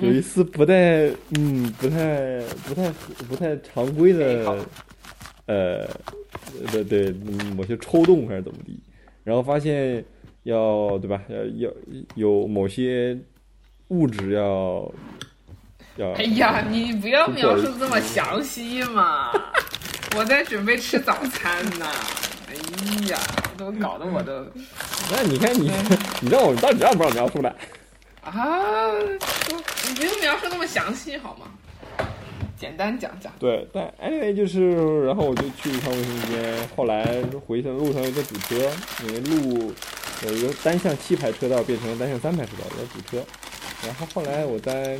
[0.00, 2.90] 有一丝不太嗯不太不太
[3.28, 4.66] 不太常规的
[5.44, 5.86] 呃
[6.72, 8.80] 对对嗯某些抽动还是怎么地，
[9.22, 10.02] 然后发现
[10.44, 11.70] 要对吧要要
[12.14, 13.18] 有某些
[13.88, 14.90] 物质要
[15.96, 19.30] 要哎呀，你不要描述这么详细嘛！
[20.16, 21.86] 我在准备吃早餐呢。
[23.02, 23.18] 哎呀，
[23.56, 24.46] 都搞得我都
[25.10, 25.70] 那你看你，
[26.22, 27.52] 你让我到底让不让描述来？
[28.22, 28.92] 啊，
[29.88, 31.46] 你不用描述那么详细好吗？
[32.56, 33.32] 简单讲讲。
[33.40, 37.04] 对，但 anyway 就是，然后我就去一趟卫生间，后来
[37.44, 38.70] 回程路上有点堵车，
[39.04, 39.74] 因为路
[40.24, 43.24] 有一个单向七排车道变成了单向三排车道，有点堵车。
[43.84, 44.96] 然后后来我在，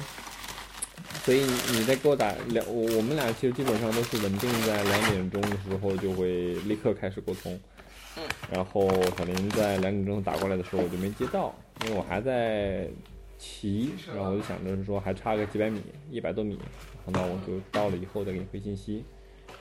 [1.25, 7.57] 所以你在给我打两，我我们俩其实基本上都是稳定在两点钟的时候就会立刻开始沟通。
[8.17, 8.23] 嗯。
[8.51, 12.89] 然后小林在两点钟打过来的时候，我就没接到，因为我还在
[13.39, 16.59] 骑，然后我就想着是说还差个几百米，一百多米，
[17.07, 19.05] 然后呢我就到了以后再给你回信息。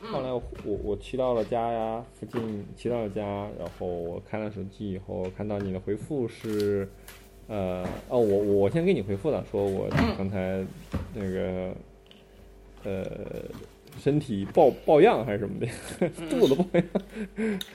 [0.03, 3.21] 后来我我我骑到了家呀，附近骑到了家，
[3.59, 6.89] 然后我看了手机以后，看到你的回复是，
[7.47, 9.87] 呃，哦，我我先给你回复了，说我
[10.17, 10.65] 刚才
[11.13, 11.75] 那个，
[12.83, 13.05] 呃，
[14.01, 15.67] 身体抱抱恙还是什么的，
[16.27, 16.83] 肚子抱恙，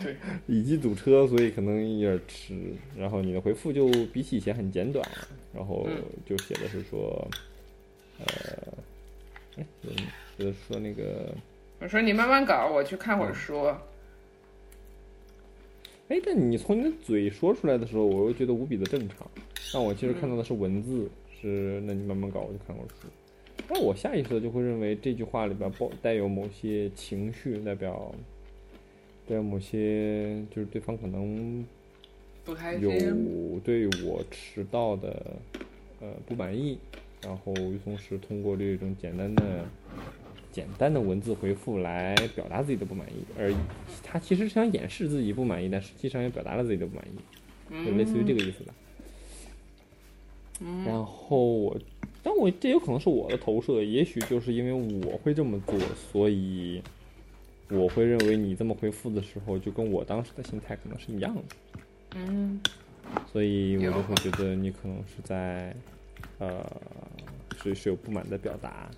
[0.02, 0.16] 对，
[0.48, 2.54] 以及堵车，所以可能有点迟。
[2.96, 5.08] 然后你的回复就比起以前很简短，
[5.54, 7.28] 然后嗯就写的是说，
[8.18, 8.26] 呃，
[9.56, 9.66] 哎，
[10.36, 11.32] 写的说那个。
[11.78, 13.64] 我说你慢慢搞，我去看会儿书。
[16.08, 19.18] 哎，但你从你的嘴说出来的时候，我又觉得无比的正常。
[19.72, 21.08] 但我其实看到的是文字，
[21.40, 23.06] 是那你慢慢搞，我就看会儿书。
[23.68, 28.14] 那我下意识的就会认为这句话里边包带有某些情绪，代表
[29.26, 31.64] 代表某些就是对方可能
[32.80, 32.90] 有。
[33.64, 35.36] 对我迟到的
[36.00, 36.78] 呃不满意，
[37.22, 39.64] 然后同时通过这种简单的
[40.52, 43.52] 简单的文字回复来表达自己的不满意，而
[44.04, 48.74] 他其实是想掩饰自己不满意，但实际上也表达了自己的不满意，就类似于这个意思吧。
[50.86, 51.78] 然后我，
[52.26, 54.72] 但我这有可能是我的投射，也许就是因为
[55.06, 55.78] 我会这么做，
[56.10, 56.82] 所以
[57.70, 61.42] 我会认为你这么回复的时候，就跟我当时的心态可能是一样的，
[62.16, 62.60] 嗯
[63.32, 65.72] 所以我就会觉得你可能是在，
[66.40, 66.66] 呃，
[67.62, 68.90] 是是有不满的表达。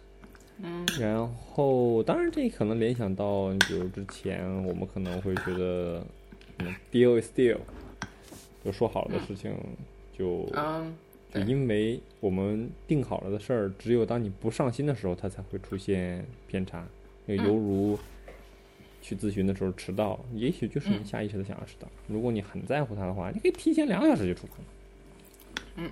[0.62, 6.02] 嗯然后，当然这可能联想到，你比如之前我们可能会觉得，
[6.60, 7.58] 嗯，deal is deal，
[8.64, 9.54] 就说好了的事情
[10.18, 10.48] 就
[11.46, 16.86] 因为我们定好了的事儿，只有当你不上心的时候，它才会出现偏差。
[17.26, 17.98] 那犹如
[19.02, 21.86] 去咨询的时候迟到，也许就是你嗯下意识的想要迟到。
[22.06, 24.54] 如果你很在乎它的话，你可以提前两个小时就出发。
[25.76, 25.90] 嗯，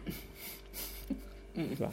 [1.54, 1.92] 嗯是吧？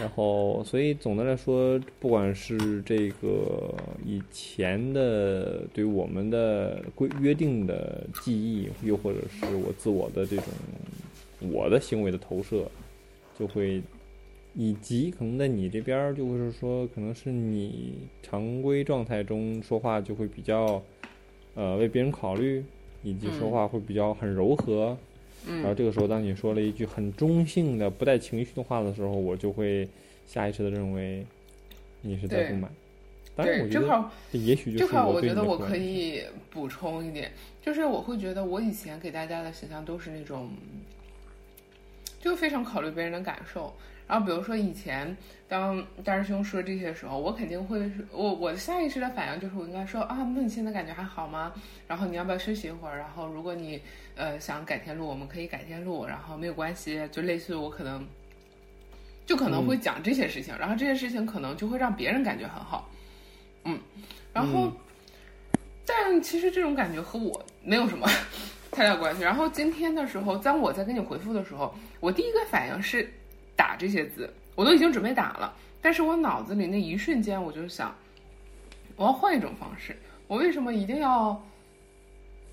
[0.00, 10.46] 然后，所以总的来说，不管是这个以前的对我们的规约定的记忆，又或者是我自我的这种
[11.40, 12.70] 我的行为的投射，
[13.38, 13.82] 就会
[14.54, 20.82] 以及可能在你这边儿，就会是说，可能是你常规状态中说话就会比较
[21.54, 22.64] 呃为别人考虑，
[23.02, 24.96] 以及说嗯话会比较很柔和，
[25.46, 29.88] 然后嗯这个时候，当你说了一句很中性的、不带情绪的话的时候，我就会
[30.26, 31.24] 下意识的认为
[32.02, 32.70] 你是在不满。
[33.36, 37.30] 当然，我对，觉得正好这也许就这块儿是我觉得我可以补充一点，
[37.62, 40.50] 就是我会觉得我以前给大家的形象都是那种，
[42.20, 43.74] 就非常考虑别人的感受。
[44.06, 45.14] 然后比如说以前
[45.46, 51.52] 当大师兄说这些时候，我肯定会是我我的下意识的反应就是我应该说啊，那你现在感觉还好吗？
[51.86, 52.96] 然后你要不要休息一会儿？
[52.96, 53.82] 然后如果你
[54.16, 58.06] 呃想改天录，我们可以改天录，然后没有关系，就类似于我可能
[59.26, 62.88] 就可能会讲这些事情，然后这些事情可能就会让别人感觉很好，
[63.64, 63.78] 嗯，
[64.32, 64.72] 然后、
[65.84, 68.08] 但其实这种感觉和我没有什么
[68.78, 69.24] 太大关系。
[69.24, 73.12] 然后今天的时候，当我在跟你回复的时候，我第一个反应是
[73.56, 77.92] 打这些字，我都已经准备打了，但是我脑子里那一瞬间我就想，
[78.94, 79.96] 我要换一种方式，
[80.28, 81.42] 我为什么一定要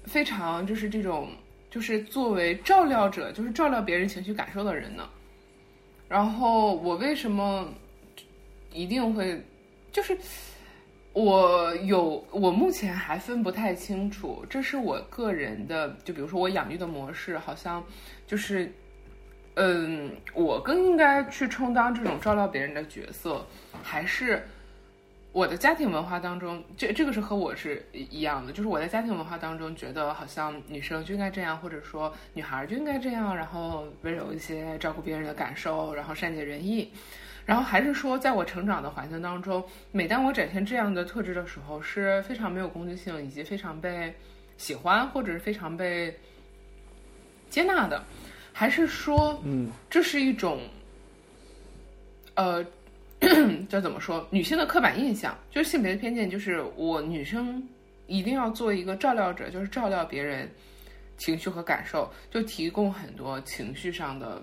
[0.06, 1.30] 非常就是这种
[1.70, 5.08] 就是作为照料者，就是照料别人情绪感受的人呢？
[6.10, 7.72] 然后我为什么
[8.74, 9.40] 一定会
[9.92, 10.18] 就是？
[11.16, 17.82] 我有，我目前还分不太清楚，这是我个人的，就比如说我养育的模式，好像
[18.28, 18.70] 就是，
[19.54, 23.48] 嗯，我更应该去充当这种照料别人的角色，
[23.82, 24.46] 还是
[25.32, 36.92] 我的家庭文化当中，这这个是和我是一样的，就是我在家庭文化当中觉得好像女生就应该这样，或者说女孩就应该这样，然后温柔一些，照顾别人的感受，然后善解人意。
[37.46, 44.12] 然后还是说，在我成长的环境当中，每当我展现这样的特质的时候，是非常没有攻击性，以及非常被
[44.58, 46.12] 喜欢，或者是非常被
[47.50, 48.04] 接纳的，
[48.52, 50.60] 还是说，嗯，这是一种，
[52.34, 52.66] 呃，
[53.70, 54.28] 这怎么说？
[54.32, 57.62] 女性的刻板印象，就是性别的偏见，就是我女生
[58.08, 60.50] 一定要做一个照料者，就是照料别人
[61.18, 64.42] 情绪和感受，就提供很多情绪上的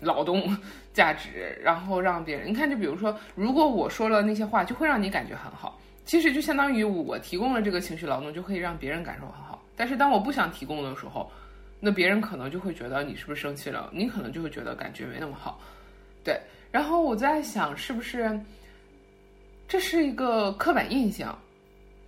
[0.00, 0.56] 劳动
[0.92, 9.62] 价值，然后让别人你看，就比如说，如果我说了那些话，就会让你感觉很好，其实就相当于我提供了这个情绪劳动，就可以让别人感受很好。
[9.76, 11.30] 但是当我不想提供的时候，
[11.78, 15.60] 那别人可能就会觉得你是不是生气了，你可能就会觉得感觉没那么好，
[16.24, 16.38] 对。
[16.70, 18.38] 然后我在想，是不是
[19.66, 21.36] 这是一个刻板印象？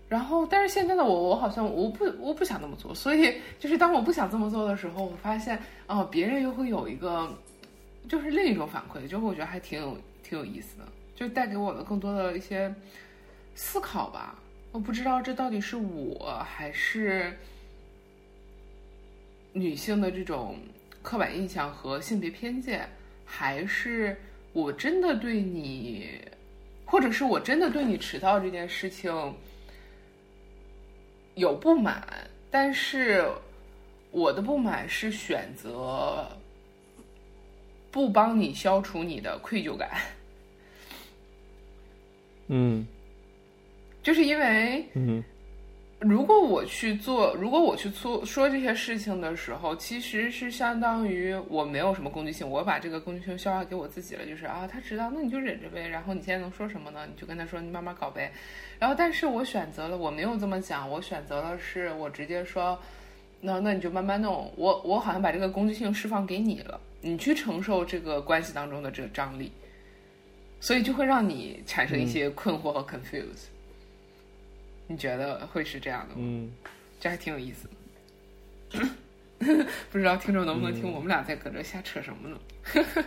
[0.08, 7.34] 然后，但是现在的我，我好像我不我不想那么做，所以就是当我不想这么做的时候，我发现哦，别人又会有一个
[8.08, 10.84] 就是另一种反馈，就我觉得还挺有挺有意思的，
[11.14, 12.74] 就带给我的更多的一些
[13.54, 14.38] 思考吧。
[14.72, 17.36] 我不知道这到底是我还是
[19.52, 20.58] 女性的这种
[21.02, 22.88] 刻板印象和性别偏见，
[23.24, 24.16] 还是
[24.52, 26.18] 我真的对你，
[26.84, 29.12] 或者是我真的对你迟到这件事情
[31.34, 32.06] 有不满，
[32.50, 33.26] 但是
[34.10, 36.26] 我的不满是选择
[37.92, 39.90] 不帮你消除你的愧疚感，
[42.48, 42.84] 嗯
[44.02, 45.22] 就是因为嗯
[46.00, 55.86] 如果我去做，如果我去做说这些事情的时候，其实是相当于我没有什么攻击性，我把这个攻击性消化给我自己了，就是啊，他知道，那你就忍着呗。
[55.86, 57.06] 然后你现在能说什么呢？
[57.06, 58.32] 你就跟他说，你慢慢搞呗。
[58.80, 62.76] 然后，但是我选择了，我没有这么讲，我选择了是我直接说，
[63.40, 64.52] 那那你就慢慢弄。
[64.56, 69.52] 我我好像把这个攻击性释放给你了，你去承受这个关系当中的这个张力，
[70.60, 73.48] 所以就会让你产生一些困惑和 confuse。
[74.86, 76.14] 你觉得会是这样的吗？
[76.18, 76.50] 嗯，
[77.00, 78.88] 这还挺有意思的。
[79.90, 82.38] 不知道听众能不能听我们俩在搁这瞎扯什么呢？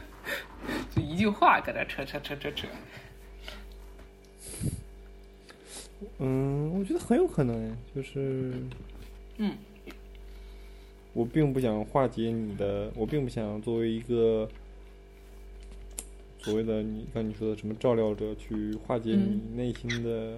[0.93, 2.67] 就一句话搁这扯扯扯扯扯。
[6.19, 8.53] 嗯，我觉得很有可能哎，就是，
[9.37, 9.57] 嗯，
[11.15, 14.47] 我并不想化解你的，我并不想作为一个
[16.39, 20.37] 所谓的你刚你说的什么照料者去化解你内心的、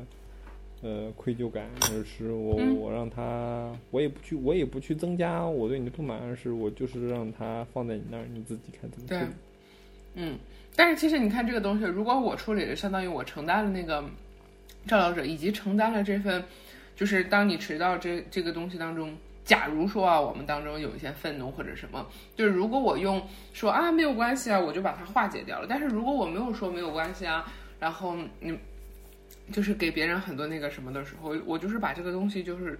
[0.83, 9.27] 呃愧疚感，而是我、嗯我让他，我也不去，我也不去增加我对你的不满，而是我就是让他放在你那儿，你自己看怎么处对理。
[10.13, 10.37] 嗯，
[10.75, 14.03] 但是其实你看这个东西，如果我处理了，相当于我承担了那个
[14.85, 16.43] 照料者，以及承担了这份，
[16.95, 19.11] 就是当你迟到这这个东西当中，
[19.47, 25.65] 假如说啊，我们当中有一些愤怒或者什么，就是如果我用说啊没有关系啊，我就把它化解掉了。
[25.69, 28.59] 但是如果我没有说没有关系啊，然后你，
[29.53, 32.77] 就是给别人很多那个什么的时候，我就是把这个东西就是，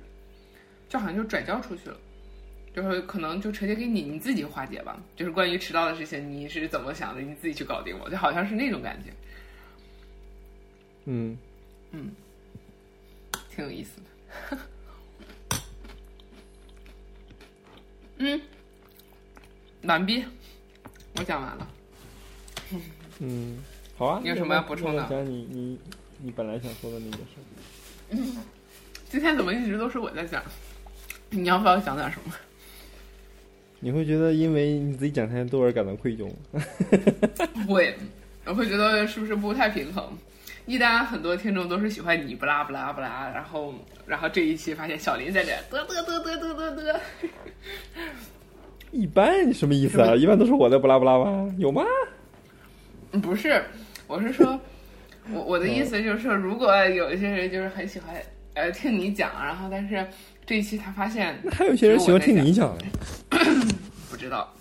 [0.89, 1.97] 就好像就转交出去了。
[2.75, 9.09] 就是可能就直接给你你自己化解吧，就是关于迟到的事情，你是怎么想的，你自己去搞定我，就好像是那种感觉，
[11.05, 11.35] 嗯，
[13.49, 14.57] 挺有意思的。
[18.19, 18.41] 嗯，
[19.83, 20.23] 完毕，
[21.17, 21.67] 我讲完了。
[23.19, 23.57] 嗯，
[23.97, 25.79] 好啊，你有什么要补充的那讲你你
[26.21, 28.43] 你本来想说的那个事儿。
[29.09, 30.43] 今天怎么一直都是我在讲？
[31.29, 32.33] 你要不要讲点什么？
[33.79, 36.63] 你会觉得因为你自己讲太多而感到愧疚吗？
[37.65, 37.95] 不 会，
[38.45, 40.17] 我会觉得是不是不太平衡？
[40.67, 43.73] 一旦很多听众都是喜欢你不拉不拉不拉，然后
[44.05, 46.95] 然后这一期发现小林在这嘚嘚嘚嘚嘚嘚嘚，
[48.91, 50.13] 一般什么意思啊？
[50.13, 51.25] 一般都是我在不拉不拉吧？
[51.57, 51.83] 有吗？
[53.13, 53.63] 嗯不是，
[54.07, 54.59] 我是说，
[55.31, 58.13] 我我的意思就是说，如果有一些人就是很喜欢
[58.53, 60.05] 呃听你讲，然后但是
[60.45, 62.85] 这一期他发现那还有些人喜欢听你讲的。
[64.11, 64.53] 不知道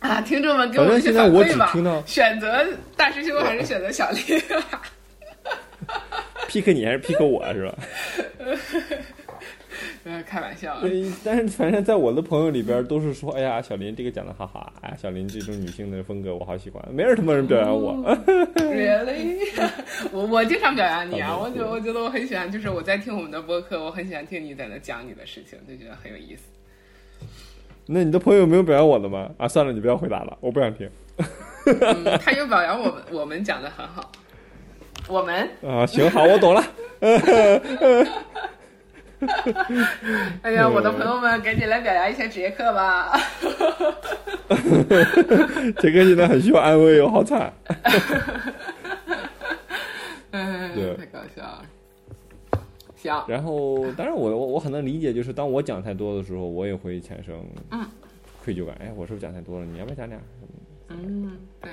[0.00, 2.66] 啊，听众们给我们去现在我反馈吧选择
[2.96, 4.20] 大师兄还是选择小林？
[6.48, 7.74] Pick 你还是 pick 我是吧？
[10.04, 10.78] 呃，开玩笑
[11.22, 17.94] 但是反正在我的朋友里边都是说，哎呀，小林这个讲的好好啊，哎呀，小林这种女性的风格我好喜欢，没人他妈人表扬我。
[18.56, 19.46] Really？
[20.10, 26.44] 我我经常表扬你啊，我觉得我觉得我很喜欢，就是我在听我们的播客，我很喜欢听你在那讲你的事情，就觉得很有意思。
[27.86, 29.30] 那你的朋友没有表扬我的吗？
[29.36, 30.88] 啊，算了，你不要回答了，我不想听。
[31.66, 34.10] 嗯，他有表扬我们，我们讲的很好。
[35.08, 36.64] 我们，啊，行，好，我懂了。
[40.42, 43.18] 哎呀，我的朋友们，赶紧来表扬一下职业课吧。
[45.80, 47.52] 杰 哥现在很需要安慰哦，好惨。
[50.30, 51.62] 哎， 对太搞笑了。
[52.96, 57.34] 行，然后，当然我我我很能理解，就是当我讲太多的时候，我也会产生
[57.70, 57.84] 嗯
[58.44, 58.76] 愧疚感。
[58.80, 59.66] 哎，我是不是讲太多了？
[59.66, 60.20] 你要不要讲点？
[60.90, 61.70] 嗯，对。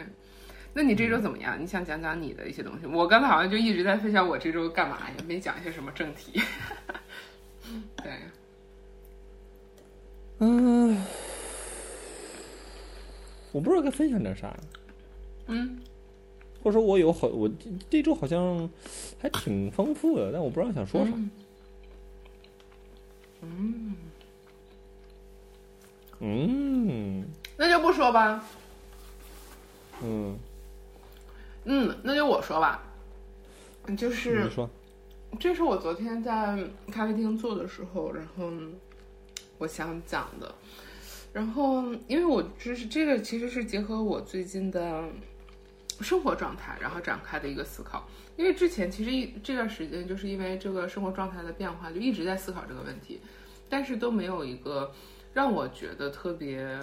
[0.78, 1.58] 那你这周怎么样？
[1.58, 2.86] 你想讲讲你的一些东西？
[2.86, 6.42] 我刚才好像就一直在分享我这周干嘛，也没讲一些什么正题。
[7.96, 8.12] 对，
[10.40, 11.02] 嗯，
[13.54, 14.54] 我不知道该分享点啥，
[15.48, 15.80] 嗯，
[16.62, 17.56] 或者说我有好，我这
[17.90, 18.70] 这周好像
[19.22, 21.12] 还挺丰富的，但我不知道想说啥。
[21.14, 21.32] 嗯
[23.42, 23.96] 嗯，
[26.20, 28.44] 嗯那就不说吧。
[30.04, 30.38] 嗯，
[31.66, 32.82] 嗯，那就我说吧。
[33.98, 34.50] 就是
[35.40, 36.58] 这是我昨天在
[36.92, 38.50] 咖啡厅做的时候，然后
[39.58, 40.56] 我想讲的。
[41.34, 45.04] 然后，因为我就是这个，其实是结合我最近的
[46.00, 48.08] 生活状态，然后展开的一个思考。
[48.38, 53.20] 因为之前其实一这段时间，就是因为这个生活状态的变化，就一直在思考这个问题，
[53.68, 54.92] 但是都没有一个
[55.34, 56.80] 让我觉得特别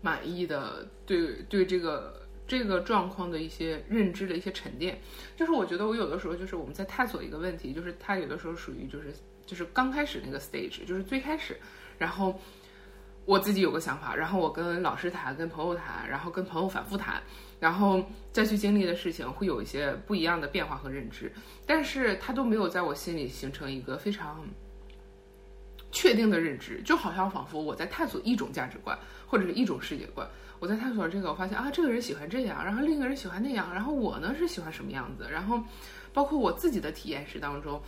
[0.00, 2.19] 满意的对对这个
[2.50, 5.00] 这个状况的一些认知的一些沉淀。
[5.36, 9.14] 就是我觉得我有的时候就是我们在探索一个问题，就是它有的时候属于就是
[9.46, 11.56] 就是刚开始那个 stage，就是最开始，
[11.96, 12.36] 然后
[13.24, 17.22] 我自己有个想法，然后我跟老师谈，跟朋友谈，然后跟朋友反复谈，
[17.60, 21.32] 然后再去经历的事情会有一些不一样的变化和认知，
[21.64, 24.44] 但是它都没有在我心里形成一个非常
[25.92, 30.28] 确定的认知，就好像仿佛我在探索一种价值观或者是一种世界观。
[30.60, 35.58] 我在探索这个，我发现啊，这个人喜欢这样，然后另一个人喜欢那样，然后我呢是喜欢什么样子，然后
[36.12, 37.80] 包括我自己的体验史当中，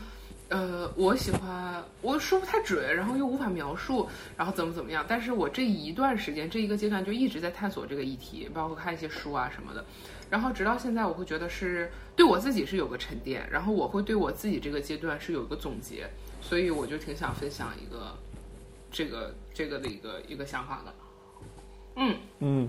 [0.49, 4.09] 呃，我喜欢我说不太准，然后又无法描述，
[4.39, 9.85] 然后怎么怎么样，但是我这一段时间这一个阶段就一直在探索这个议题，包括看一些书啊什么的，
[10.31, 16.09] 然后直到现在，我会觉得是对我自己是有个沉淀，然后我会对我自己这个阶段是有一个总结，
[16.41, 18.17] 所以我就挺想分享一个
[18.91, 20.95] 这个这个的一个一个想法的，
[21.97, 22.17] 嗯。
[22.41, 22.69] 嗯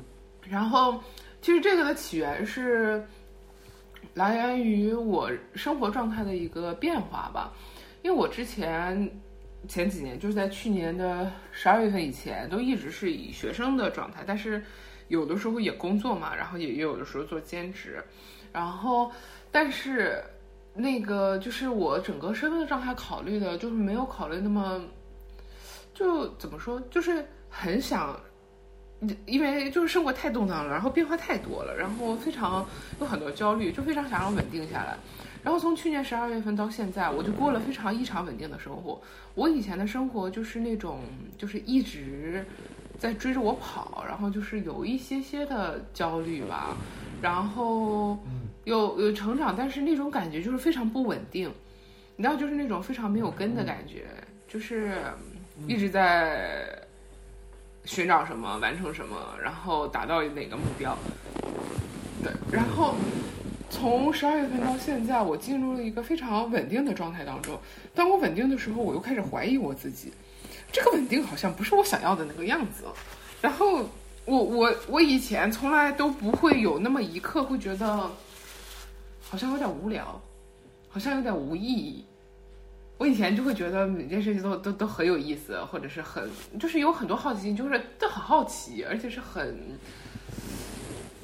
[0.49, 1.01] 然后，
[1.41, 3.01] 其实这个的起源是，
[4.13, 7.53] 来源于我生活状态的一个变化吧。
[8.01, 9.09] 因为我之前
[9.69, 14.61] 前几年就是在去年的十二月份以前，都一直是以学生的状态，但是
[15.07, 18.03] 有的时候也工作嘛，然后也也有的时候做兼职，
[18.51, 19.09] 然后
[19.49, 20.21] 但是
[20.73, 24.81] 那个就是我整个身份的状态考虑的，就是没有考虑那么
[25.93, 28.19] 就怎么说，就是很想。
[29.25, 32.65] 因为就是生活太动荡了，然后变化太多了，然后非常
[32.99, 34.97] 有很多焦虑，就非常想要稳定下来。
[35.43, 39.01] 然后从去年十二月份到现在，我就过了非常异常稳定的生活。
[39.35, 41.01] 我以前的生活就是那种，
[41.37, 42.45] 就是一直
[42.97, 46.77] 在追着我跑，然后就是有一些些的焦虑吧，
[47.21, 48.17] 然后
[48.63, 51.51] 有有成长，但是那种感觉就是非常不稳定，
[52.15, 54.05] 你知道，就是那种非常没有根的感觉，
[54.47, 54.93] 就是
[55.67, 56.81] 一直在
[57.85, 60.97] 寻找什么，完成什么，然后达到哪个目标。
[62.23, 62.95] 对，然后。
[63.69, 67.59] 从十二月份到现在，我进入了一个非常稳定的状态当中。
[67.95, 70.13] 当我稳定的时候，我又开始怀疑我自己，
[70.71, 72.83] 这个稳定好像不是我想要的那个样子。
[73.41, 73.83] 然后，
[74.25, 78.11] 我我我以前从来都不会有那么一刻会觉得，
[79.23, 80.21] 好像有点无聊，
[80.87, 82.05] 好像有点无意义。
[83.03, 86.23] 我以前就会觉得每件事情都都都很有意思，或者是很
[86.57, 89.59] 就是有很多好奇心，就是都很好奇，而且是很。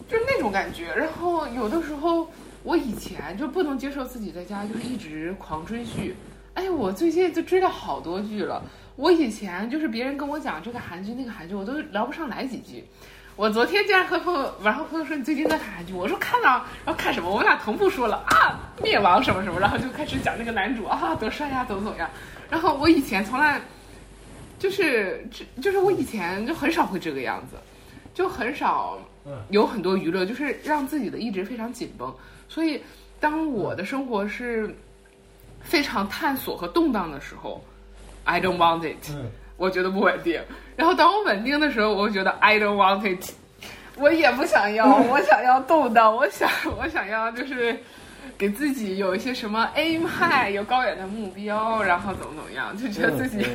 [0.10, 2.30] 就是那种感觉，然后有的时候
[2.64, 6.14] 我以前就不能接受自己在家就是一直狂追剧，
[6.54, 8.62] 哎，我最近就追了好多剧了。
[8.98, 12.84] 我以前就是别人跟我讲这个韩剧那个韩剧，我都聊不上来几句。
[13.40, 17.30] 我昨天竟然和朋友，然后朋友说你最近在看韩剧，我说看了，然后看什么？
[17.32, 22.10] 我们俩同步说了啊，灭亡什么什么，然后就开始讲那个男主啊多帅呀，怎么怎么样。
[22.50, 23.62] 然后我以前从来
[24.60, 25.26] 就是
[25.62, 27.56] 就是我以前就很少会这个样子，
[28.14, 29.00] 就很少。
[29.52, 32.14] 有很多娱乐，就是让自己的意志非常紧绷。
[32.50, 32.82] 所以，
[33.22, 34.76] 当我的生活是
[35.62, 37.64] 非常探索和动荡的时候
[38.26, 39.12] ，I don't want it，
[39.56, 40.42] 我觉得不稳定。
[40.80, 43.32] 然后，当我稳定的时候，我觉得 I don't want it，
[43.98, 47.78] 我也不想要，我想要动荡，我想，我想要就是
[48.38, 53.46] 给自己有一些什么 aim high，有高远的目标，然后怎么怎么样，就觉得自己，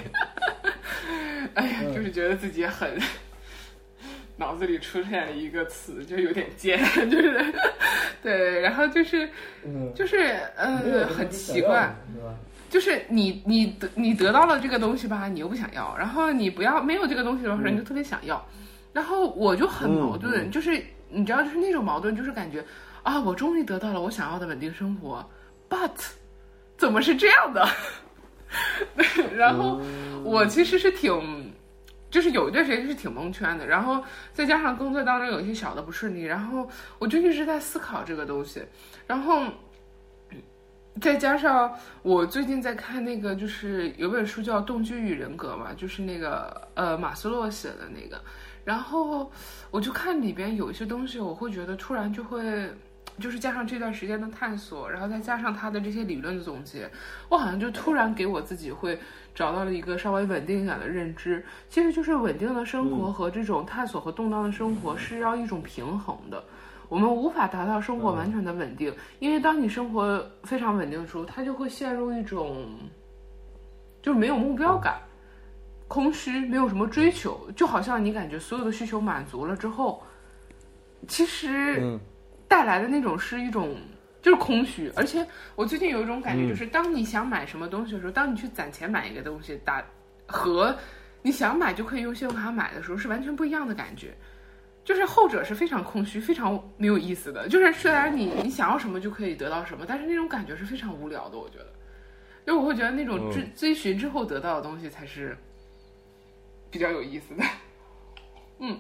[1.55, 3.01] 哎呀，就是觉得自己很。
[4.37, 6.77] 脑子里出现了一个词，就有点尖，
[7.09, 7.55] 就是，
[8.21, 9.31] 对，然后就是，
[9.95, 11.89] 就是呃，很奇怪，
[12.75, 18.45] 就是你你得你得到了这个东西吧，你又不想要，然后你不要没有这个东西的时候，你就特别想要，
[18.93, 22.65] 然后我就很矛盾，就是你知道，就是那种矛盾，就是感觉
[23.05, 25.25] 啊，我终于得到了我想要的稳定生活
[25.71, 25.89] ，but
[26.77, 27.65] 怎么是这样的？
[29.37, 29.81] 然后
[30.25, 31.55] 我其实是挺。
[32.11, 34.03] 就是有一段时间是挺蒙圈的，然后
[34.33, 36.69] 再加上工作当中有一些小的不顺利，然后
[36.99, 38.61] 我就一直在思考这个东西，
[39.07, 39.45] 然后
[41.01, 41.73] 再加上
[42.03, 48.21] 我最近在看那个，就是有本书叫《动机与人格》嘛，就是那个呃马斯洛写的那个，
[48.65, 49.31] 然后
[49.71, 52.71] 我就看里边有一些东西，我会觉得突然就会。
[53.21, 56.91] 就是加上这段时间的探索，然后再加上他的这些理论的总结，
[57.29, 58.99] 我好像就突然给我自己会
[59.33, 61.45] 找到了一个稍微稳定一点的认知。
[61.69, 66.43] 其实就是稳定的生活和这种探索和动荡的生活是要一种平衡的。
[66.95, 72.69] 我们无法达到生活完全的稳定，因为当你生活非常稳定的时候，它就会陷入一种
[74.01, 75.01] 就是没有目标感、
[75.89, 80.01] 空虚，没有什么追求，就好像你感觉所有的需求满足了之后，
[81.09, 81.99] 其实。
[82.47, 83.75] 带来的那种是一种
[84.23, 85.27] 就是空虚，而且
[85.57, 89.83] 我最近有一种感觉，就是当你想买什么东西的时候，当你去攒钱买一个东西，打
[90.27, 90.73] 和
[91.23, 94.15] 你想买就可以用信用卡买的时候是完全不一样的感觉，
[94.85, 97.49] 就是后者是非常空虚、非常没有意思的。
[97.49, 101.39] 就是虽然你你想要什么就可以得到什么，但是那种感觉是非常无聊的。
[101.39, 101.73] 我觉得，
[102.47, 105.37] 因为我会觉得那种追追寻之后得到的东西才是
[106.71, 107.43] 比较有意思的。
[108.61, 108.79] 嗯。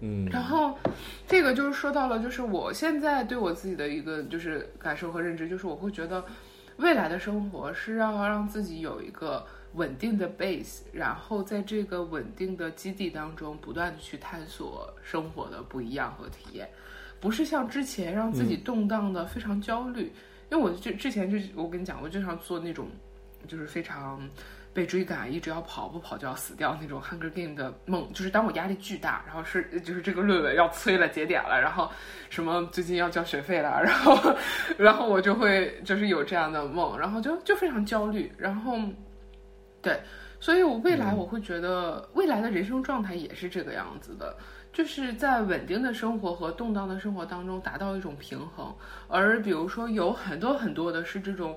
[0.00, 0.78] 嗯，然后，
[1.26, 6.22] 这个就是说到了，就是我现在对我自己的一个就是感受和认知，就是我会觉得，
[6.76, 16.68] 未来的生活是要让自己有一个稳定的 base，然后在这个稳定的基地当中，不断的去探索生活的不一样和体验，
[17.20, 20.12] 不是像之前让自己动荡的非常焦虑，
[20.50, 22.88] 因为我之之前就我跟你讲，我经常做那种，
[23.46, 24.28] 就是非常。
[24.76, 31.90] 被追赶，一直要跑，不跑就要死掉那种《Hunger Game》的梦，就是当我压力巨大，然后是就是这个论文要催了，节点了，然后
[32.28, 34.36] 什么最近要交学费了，然后
[34.76, 38.78] 然后我就会就是有这样的梦，然后就就非常焦虑，然后
[39.86, 40.00] 对，
[40.40, 44.36] 所以我未来我会觉得未来的人生状态也是这个样子的，
[44.72, 48.74] 就是在稳定的生活和动荡的生活当中达到一种平衡。
[49.06, 51.56] 而比如说有很多很多的是这种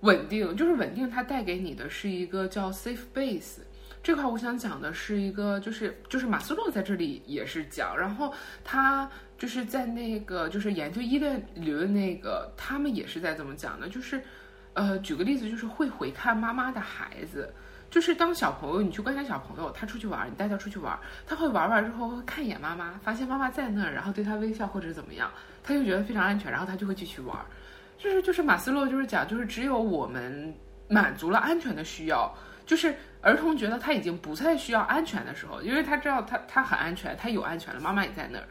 [0.00, 3.58] 稳定，就是稳定它带给你的是一个叫 safe base。
[4.02, 8.34] 这块我想讲的是一个，就是就是马斯洛在这里也是讲，然后
[8.64, 14.20] 他就是在那个就是研究依恋理论那个，他们也是在怎么讲的，就是
[14.76, 17.50] 呃，举个例子，就是会回看妈妈的孩子，
[17.90, 25.30] 就是当小朋友你去观察小朋友，他出去玩，你带他出去玩，他会玩完之后会看一眼妈妈，发现妈妈在那儿，然后对他微笑或者怎么样，
[25.64, 27.34] 他就觉得非常安全，然后他就会继续玩。
[27.96, 30.54] 就是就是马斯洛就是讲，就是只有我们
[30.88, 32.30] 满足了安全的需要，
[32.66, 38.44] 就是儿童觉得他已经不再需要安全的时候，因为他知道他他很安全，他有安全了，妈妈也在那儿，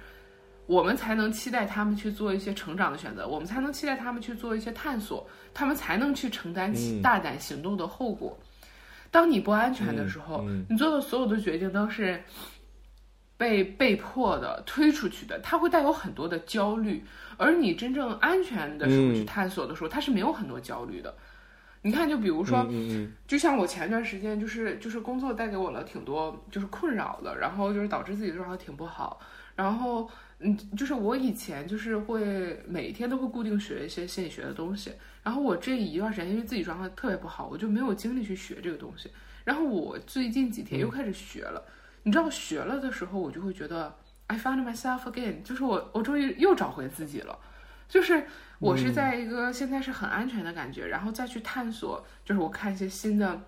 [0.68, 8.38] 我们才能期待他们去做一些成长的选择，我们才能期待他们去做一些探索，他们才能去承担起大胆行动的后果。
[9.12, 12.22] 当你不安全的时候，你做的所有的决定都是
[13.38, 17.04] 被被迫的推出去的，它会带有很多的焦虑。
[17.38, 21.14] 而你真正安全的时候去探索的时候，它是没有很多焦虑的。
[21.82, 22.68] 你看，就比如说，
[23.28, 29.20] 就像我前段时间就是就是工作带给我了挺多就是困扰的，然后就是导致自己状态挺不好。
[29.56, 30.10] 然后
[30.40, 34.92] 嗯，就是我以前就是会每天都会固定学一些心理学的东西，
[35.24, 39.10] 然后我这一段时间因为自己状态特别不好，我就没有精力去学这个东西。
[39.44, 41.64] 然后我最近几天又开始学了，
[42.04, 43.96] 你知道学了的时候，我就会觉得。
[44.28, 47.38] I found myself again，就是我，我终于又找回自己了，
[47.88, 48.26] 就是
[48.58, 53.40] 我是在一个现在是很安全的感觉，然后再去探索，就是我看一些新的，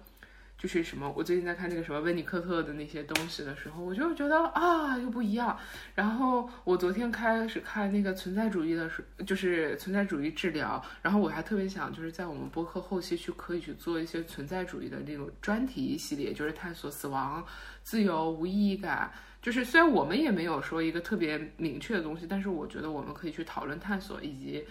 [0.57, 5.55] 就是什么，我最近在看那个什么温尼科特的那些东西的时候，我就觉得啊，又不一样。
[5.93, 17.45] 然后我昨天开始看那个存在主义的时，就是存在主义治疗，然后我还特别想，就是在我们播客后期去可以去做一些存在主义的那种专题系列，就是探索死亡、
[17.83, 19.11] 自由、无意义感。
[19.39, 24.65] 就是虽然我们也没有说一个特别明确的东西，但是我觉得我们可以去讨论、探索，以及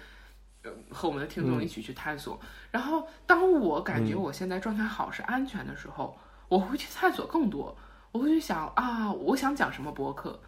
[0.90, 2.40] 和我们的听众一起去探索。
[2.70, 6.16] 然后，当我感觉我现在状态好、是安全的时候，
[6.48, 7.76] 我会去探索更多。
[8.12, 10.40] 我会去想啊，我想讲什么博客，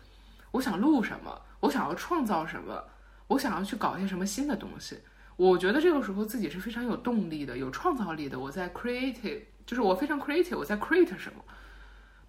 [0.53, 2.83] 我想录什么，我想要创造什么，
[3.27, 4.99] 我想要去搞一些什么新的东西。
[5.37, 8.39] 我觉得这个时候自己是非常有动力的、有创造力的。
[8.39, 11.45] 我在 creative，就是我非常 creative，我在 create 什么。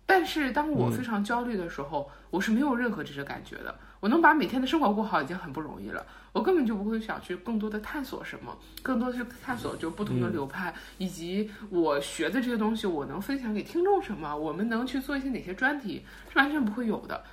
[0.09, 3.77] 但是当我非常焦虑的时候，我是没有任何这些感觉的。
[3.99, 14.35] 我能把每天的生活过好已经很不容易了，我根本就不会想去更多的探索什么，更多的是探索就不同的流派，以及我学的这些东西，我能分享给听众什么？
[14.35, 16.03] 我们能去做一些哪些专题？
[16.33, 17.23] 是完全不会有的。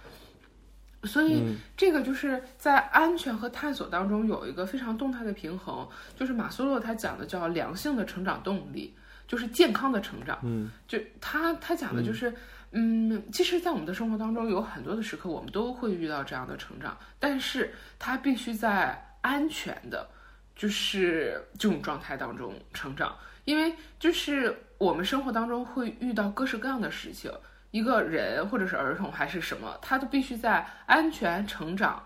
[1.04, 8.94] 所以这个就是在安全和探索当中有一个非常动态的平衡，就是马斯洛他讲的叫良性的成长动力，
[9.26, 10.38] 就是健康的成长。
[10.42, 12.34] 嗯，就他他讲的就是。
[12.72, 20.06] 嗯，其实，在我们的生活当中，有很多的时刻，我们都会遇到这样的成长，但是它必须在安全的，
[20.54, 27.32] 就是这种状态当中成长，因为就是我们生活当中会遇到各式各样的事情，
[27.70, 32.04] 一个人或者是儿童还是什么，他都必须在安全成长，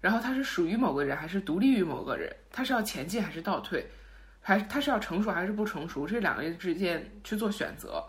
[0.00, 3.88] 然后他是属于某个人还是独立于某个人，他是要前进还是倒退，
[4.40, 8.04] 还他是要成熟还是不成熟，这两个人之间去做选择。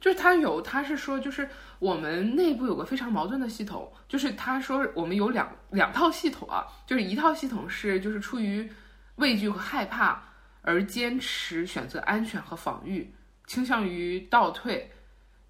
[0.00, 1.48] 就是他有，他是说，就是
[1.80, 8.70] 我们内部有个非常矛盾的系统，就是他说我们有两两套系统啊，就是一套系统是就是出于
[9.16, 10.22] 畏惧和害怕
[10.62, 13.12] 而坚持选择安全和防御，
[13.46, 14.88] 倾向于倒退，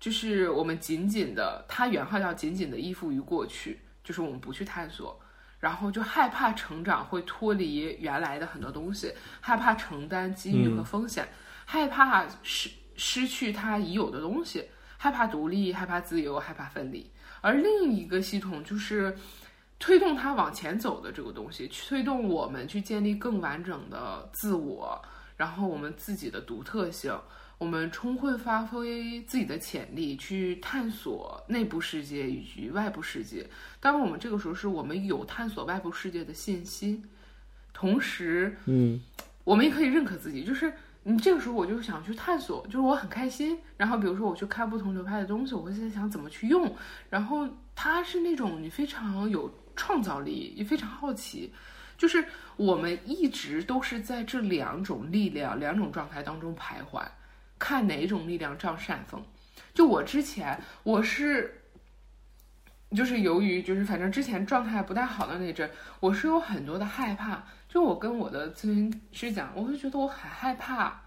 [0.00, 5.20] 就是我们紧紧的，他原话叫紧紧的依附于过去，就是我们不去探索，
[5.60, 11.28] 然后就害怕成长会脱离原来的很多东西，害怕承担机遇和风险，
[11.66, 12.70] 害怕是。
[12.98, 14.62] 失去他已有的东西，
[14.98, 17.08] 害怕独立，害怕自由，害怕分离。
[17.40, 19.16] 而另一个系统就是
[19.78, 25.00] 推动他往前走的这个东西，推动我们去建立更完整的自我，
[25.36, 27.16] 然后我们自己的独特性，
[27.58, 33.48] 我们充分发挥自己的潜力，去探索内部世界以及外部世界。
[33.78, 37.00] 当然，我们这个时候是我们有探索外部世界的信心，
[37.72, 39.00] 同时，嗯，
[39.44, 40.74] 我们也可以认可自己，就是。
[41.10, 43.58] 你这个时候我就想去探索，就是我很开心。
[43.78, 46.70] 然后比如说我去看不同流派的东西，我会在想怎么去用。
[47.08, 51.50] 然后它是那种你非常有创造力，也非常好奇。
[51.96, 52.22] 就是
[52.56, 57.02] 我们一直都是在这两种力量、两种状态当中徘徊，
[57.58, 59.24] 看哪种力量占上风。
[59.72, 61.57] 就我之前我是，
[62.94, 65.70] 就是由于就是反正之前状态不太好的那阵，
[66.00, 67.42] 我是有很多的害怕。
[67.68, 71.00] 就我跟我的咨询师讲，我会觉得我很害怕。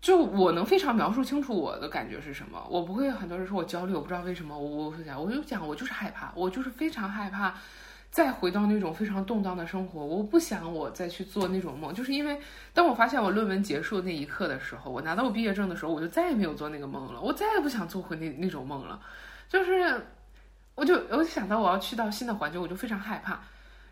[0.00, 7.54] 就我能非常描述清楚我的感觉是什么，我不会很多人说我焦虑，我不知道为什么，我我会讲，我就讲我就是害怕，我就是非常害怕
[8.10, 12.38] 再回到那种非常动荡的生活，我不想我再去做那种梦，就是因为
[12.74, 19.00] 当我发现我论文结束那一刻的时候，我拿到我毕业证的时候，我就再也没有做那个梦了，我再也不想做回那那种梦了，
[19.54, 20.04] 就是
[20.74, 23.38] 我就我想到我要去到新的环境，我就非常害怕，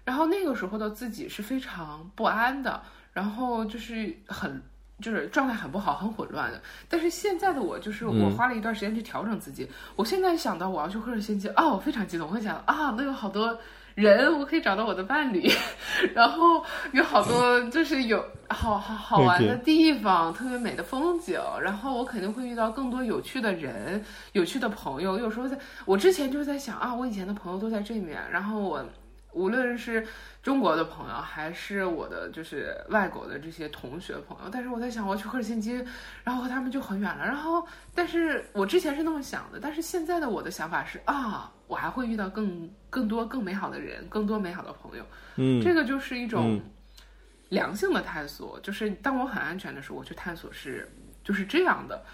[0.04, 2.82] 然后那个时候的自己是非常不安的，
[3.12, 4.60] 然后就是很。
[5.00, 6.62] 就是状态很不好，很混乱的。
[6.88, 9.68] 但是现在的我，就是我花了一段时间去调整自己。
[9.96, 12.28] 我现在想到我要去赫尔辛基，哦，我非常激动。
[12.28, 13.58] 我会想啊，那有好多
[13.94, 15.50] 人，我可以找到我的伴侣，
[16.14, 21.40] 然后有好多 就是有好好好玩的地方，特别美的风景。
[21.62, 25.18] 然后我肯定会遇到更多有趣的人，有趣的朋友。
[25.18, 28.84] 有时候在我之前就是在想啊，我以前的朋友都在这面，然后我。
[29.34, 30.06] 无论是
[30.42, 35.82] 中国的朋友，还是我的就是外国的这些同学朋友，但是我在想，我要去赫尔辛基，
[36.22, 37.24] 然后和他们就很远了。
[37.24, 45.04] 然后，但是我之前是那么想的，但是现在的我的想法是啊，我还会遇到更更多更美好的人，更多美好的朋友。
[45.36, 46.60] 嗯，这个就是一种
[47.48, 50.86] 良性的探索，就是当我很安全的时候，我去探索是
[51.24, 52.04] 就是这样的。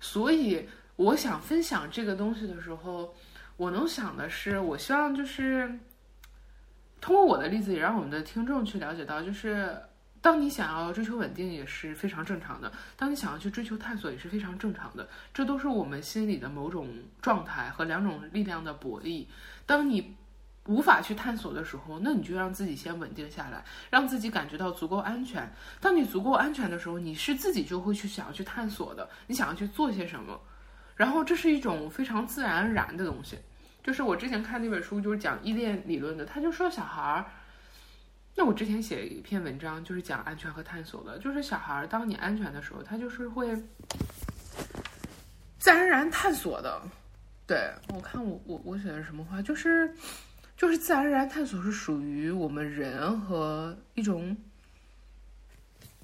[0.00, 3.14] 所以我想分享这个东西的时候，
[3.58, 5.78] 我能想的是，我希望就是。
[7.02, 9.76] 通过我的例子，也让我们的听众去了解到，就是
[10.22, 16.88] 当你想要追求稳定也是非常正常的，当你想要去追求探索也是非常正常的，这都是我们心里的某种
[17.20, 19.26] 状态和两种力量的博弈。
[19.66, 20.16] 当你
[20.66, 25.52] 无法去探索的时候，那你就让自己先稳定下来，让自己感觉到足够安全。
[25.80, 30.40] 当你足够安全的时候，你是自己就会去想要去探索的，你想要去做些什么，
[30.94, 33.36] 然后这是一种非常自然而然的东西。
[33.82, 37.26] 就是我之前看那本书，就是讲依恋理论的，他就说小孩儿。
[38.34, 43.54] 那我之前写一篇文章，就是讲安全和探索的，就是小孩儿，当你安全的时候，他就是会
[45.58, 46.82] 自然而然探索的。
[47.46, 49.94] 对我看我我我写的什么话，就是
[50.56, 54.36] 就是自然而然探索是属于我们人和一种。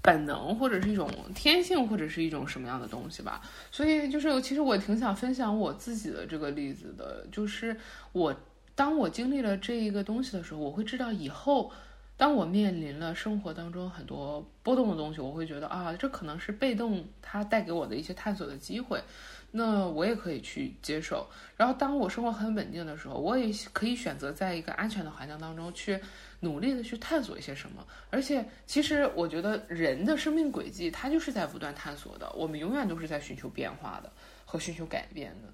[0.00, 3.42] 本能或者是一种天性，或者是一种什么样的东西吧。
[3.70, 7.76] 所以就是，其实我挺想分享我自己的这个例子的，就是
[8.12, 8.34] 我
[8.76, 11.72] 当我经历了这一个东西的时候，我会知道以后，
[12.18, 19.02] 当我面临了生活当中很多波动的东西，我会觉得啊，这可能是被动它带给我的一些探索的机会。
[19.50, 21.26] 那我也可以去接受。
[21.56, 25.98] 然后当我生活很稳定的时候，我也可以选择在一个安全的环境当中去。
[26.40, 34.12] 努力的去探索一些什么，而且其实我觉得人的生命轨迹它就是在不断探索的，我们永远都是在寻求变化的
[34.44, 35.52] 和寻求改变的。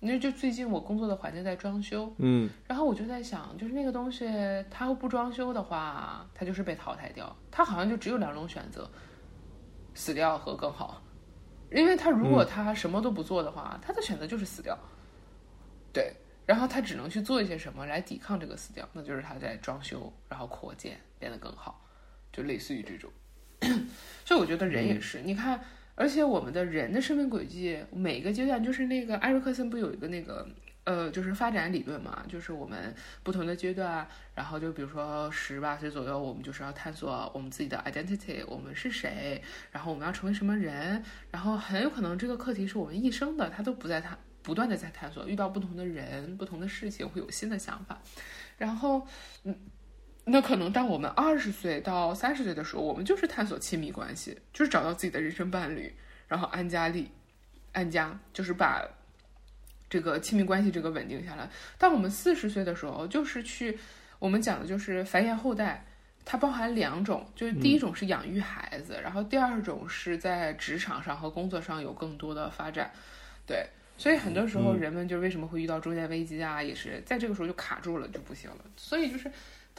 [0.00, 4.26] 那就最近我工作的环境在装修，嗯，然后我就在想，就是那个东西
[4.70, 8.90] 它不装修的话，它就是被淘汰掉，它好像就只有两种选择，
[9.94, 11.02] 死掉和更好，
[11.70, 14.78] 因为它如果它什么都不做的话，它的选择就是死掉，
[15.92, 16.14] 对。
[16.46, 21.86] 然后他只能去做一些什么来抵抗这个死掉，那就是他在装修，然后扩建变得更好，
[22.32, 23.08] 就类似于这种。
[24.26, 25.60] 所以我觉得人也是，你看，
[26.00, 30.48] 而且我们的人的生命轨迹，每一个阶段，就是那个艾瑞克森不有一个那个
[30.84, 44.16] 呃，就是发展理论嘛，就是我们不同的阶段，然后就比如说十八岁左右，我们就是要探索我们自己的 identity，我们是谁，然后我们要成为什么人，然后很有可能这个课题是我们一生的，他都不在他。
[44.42, 48.00] 不断的在探索，遇到不同的人、不同的事情，会有新的想法。
[48.56, 49.06] 然后，
[49.44, 49.54] 嗯，
[50.24, 55.92] 那可能当我们二十岁到三十岁的时候，我们就是探索亲密关系，就是找到自己的人生伴侣，
[56.28, 57.10] 然后安家立
[57.72, 58.86] 安家，就是把
[59.88, 61.48] 这个亲密关系这个稳定下来。
[61.78, 63.78] 当我们四十岁的时候，就是去
[64.18, 65.84] 我们讲的就是繁衍后代，
[66.24, 72.90] 它包含两种，就是第一种是养育孩子，然后第二种是在职场上和工作上有更多的发展，
[73.46, 73.66] 对。
[73.98, 78.56] 所以很多时候，人们就是为什么会遇到中年危机啊，也是在这个时候就卡住了，就不行了。
[78.74, 79.30] 所以就是，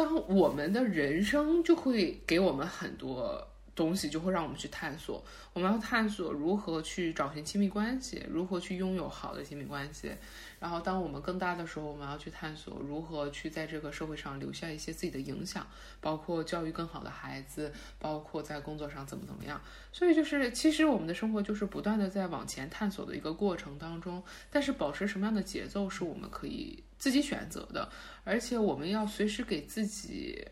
[0.01, 5.23] 当我们的人生就会给我们很多东西，就会让我们去探索。
[5.53, 10.11] 我们要探索如何去找寻亲密关系，如何去拥有好的亲密关系。
[10.59, 15.65] 然后，当我们更大的时候，我们要去探索如何去在这个社会上留下一些自己的影响，
[15.99, 19.61] 包括教育更好的孩子，包括在工作上怎么怎么样。
[19.91, 24.23] 所以，就是其实我们的生活就是不断的在往前探索的一个过程当中。
[24.49, 27.89] 但是，保持什么样的节奏是我们可以自己选择的，
[28.23, 30.47] 而且我们要随时给自己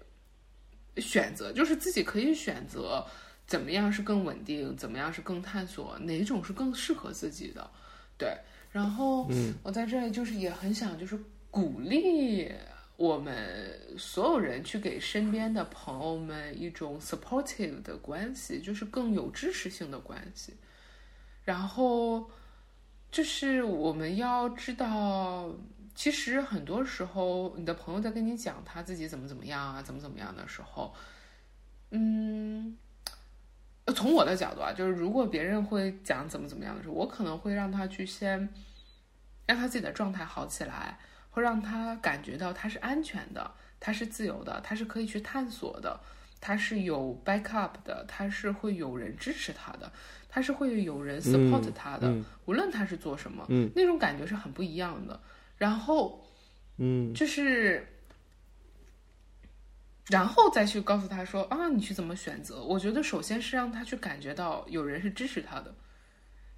[0.97, 3.05] 选择，就是自己可以选择
[3.45, 7.69] 怎么样是更稳定，怎么样是更探索，哪种是更适合自己的，
[8.17, 8.35] 对。
[8.71, 9.29] 然后，
[9.61, 11.19] 我在这里就是也很想，就是
[11.51, 12.51] 鼓励
[12.97, 20.51] 我们所有人去给身边的朋友们一种 supportive 的关系，就是更有支持性的关系。
[21.45, 22.27] 然后
[23.11, 25.51] 就是我们要知道，
[25.99, 30.95] 其实很多时候你的朋友在跟你讲他自己怎么怎么样啊，怎么怎么样的时候，
[31.89, 32.77] 嗯。
[33.93, 38.47] 从我的角度啊，就是如果别人会讲怎么怎么样的时候，我可能会让他去先
[39.45, 40.97] 让他自己的状态好起来，
[41.31, 45.99] 会让他感觉到他是安全的，他是自由的，他是可以去探索的，
[46.39, 49.91] 他是有 backup 的，他是会有人支持他的，
[50.29, 53.45] 他是会有人 support 他的，无论他是做什么，
[53.75, 55.19] 那种感觉是很不一样的。
[55.59, 56.25] 然后，
[56.77, 57.85] 嗯，就是。
[60.07, 62.63] 然后再去告诉他说啊，你去怎么选择？
[62.63, 65.71] 我觉得首先是让他去感觉到有人是支持他的，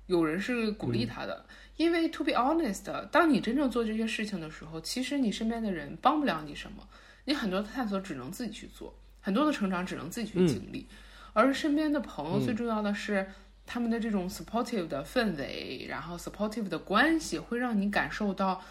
[0.06, 1.45] 有人是鼓励他的。
[1.76, 6.88] 因为 to be honest，当你真正做这些事情的时候，其实你身边的人帮不了你什么，
[7.26, 10.88] 你很多的探索只能自己去做，很多的成长只能自己去经历。
[11.34, 13.30] 而身边的朋友最重要的是
[13.66, 18.64] 他们的这种 supportive 的氛围，然后 supportive 的关系，会让你感受到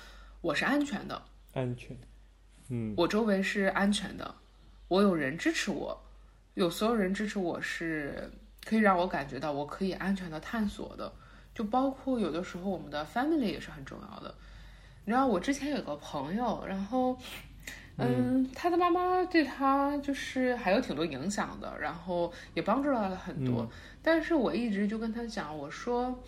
[0.42, 1.22] 我是安全的，
[1.52, 1.94] 安全，
[2.70, 4.34] 嗯，我周围是安全的。
[4.88, 6.02] 我有人支持我，
[6.54, 8.30] 有所有人支持我是
[8.64, 11.12] 可以让我感觉到我可以安全的探索的，
[11.54, 14.34] 就包括有的时候我们的 family 也是很重要的。
[15.04, 17.18] 你知道我之前有个朋友，然后，
[17.98, 23.70] 嗯，他的妈妈对他就是还有挺多影响的，然后也帮助到了很多。
[24.02, 26.18] 但是我一直就跟他讲，我说。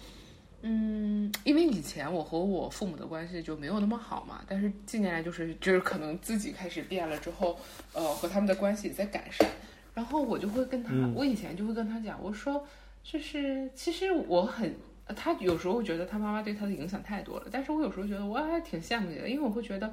[0.65, 7.59] 嗯，因为以前我和我父母的关系就没有那么好嘛，但是近年来就是就是可能自己开始变了之后，
[7.93, 9.51] 呃，和他们的关系也在改善。
[9.93, 12.65] 然后我就会跟他，我以前就会跟他讲，我说
[13.03, 14.73] 就是其实我很，
[15.17, 19.93] 他有时候觉得他妈妈对他的影响太多了，但是我有时候觉得我还挺羡慕你的，因为我会觉得，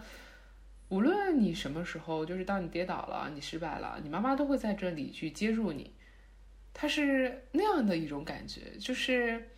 [0.89, 5.91] 无论你什么时候，就是当你跌倒了，你失败了，你妈妈都会在这里去接住你，
[6.76, 9.49] 他是那样的一种感觉，就是。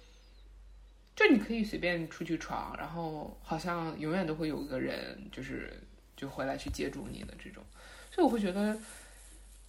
[1.28, 5.72] 就你可以随便出去闯，然后好像永远都会有个人，就是
[6.17, 7.63] 就回来去接住你的这种，
[8.11, 8.78] 所以我会觉得，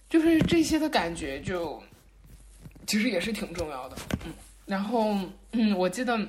[0.09, 1.81] 就是这些的感觉，就
[2.87, 3.97] 其实也是挺重要的。
[4.25, 4.33] 嗯，
[4.65, 5.15] 然后
[5.51, 6.19] 嗯，我记得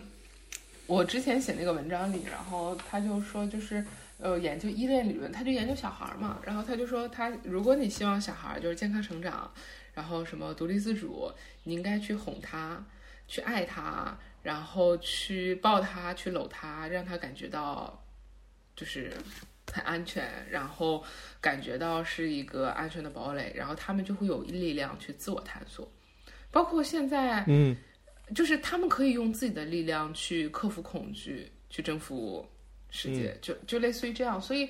[0.87, 3.85] 我之前写那个文章里，然后他就说，就是
[4.19, 9.51] 呃，研究依恋理论，他就研究小孩嘛，然后他就说，他如果你希望小孩就是健康成长，
[9.95, 12.85] 然后什么独立自主，你应该去哄他，
[13.27, 14.17] 去爱他。
[14.45, 17.99] 然后去抱他，去搂他，让他感觉到
[18.77, 19.11] 就是
[19.73, 21.03] 很安全，然后
[21.41, 25.91] 感觉到是一个安全的堡垒，然后他们就会有力量去自我探索。
[26.51, 27.75] 包括现在，嗯，
[28.35, 32.47] 就是他们可以用自己的力量去克服恐惧，去征服
[32.91, 34.39] 世界，就就类似于这样。
[34.39, 34.69] 所以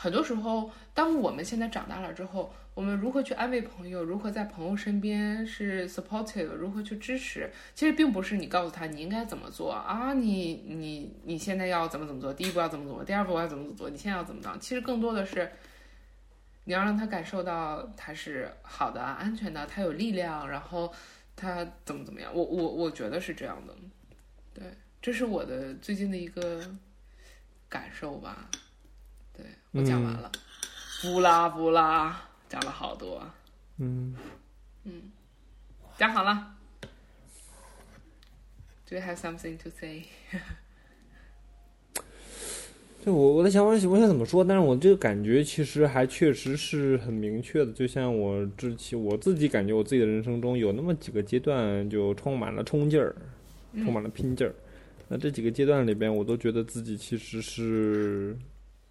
[0.00, 2.54] 很多时候，当我们现在长大了之后。
[2.74, 4.04] 我们如何去安慰朋友？
[4.04, 6.46] 如何在朋友身边是 supportive？
[6.46, 7.50] 如何去支持？
[7.74, 12.32] 其实并不是你告诉他你应该怎么做啊，你你你现在要怎么怎么做？
[12.32, 13.02] 第一步要怎么做？
[13.02, 13.90] 第二步我要怎么怎么做？
[13.90, 14.60] 你现在要怎么当？
[14.60, 15.50] 其实更多的是
[16.62, 20.94] 你要让他感受到他是好的、安全的，他有力量，然后
[21.34, 22.32] 他怎么怎么样？
[22.32, 23.74] 我我我觉得是这样的，
[24.54, 24.62] 对，
[25.02, 26.62] 这是我的最近的一个
[27.68, 28.48] 感受吧。
[29.72, 30.30] 对我讲完了，
[31.02, 32.24] 不啦不啦。
[32.48, 33.22] 讲了好多，
[33.76, 34.14] 嗯，
[34.84, 35.12] 嗯，
[35.98, 36.54] 讲好了。
[38.88, 40.04] Do you have something to say？
[43.04, 44.42] 就我我在想法，我想怎么说？
[44.42, 47.72] 但是我这个感觉其实还确实是很明确的。
[47.72, 53.14] 就像我之前我自己感觉，我自己的人生中有那么几个阶段，就充满了冲劲儿，
[53.84, 54.54] 充满了拼劲儿。
[55.06, 58.34] 那这几个阶段里边，我都觉得自己其实是，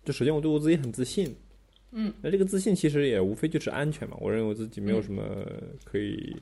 [0.07, 1.35] 就首先我对我自己很自信。
[1.91, 4.15] 嗯，那这个自信其实也无非就是安全嘛。
[4.21, 5.21] 我认为我自己没有什么
[5.83, 6.33] 可以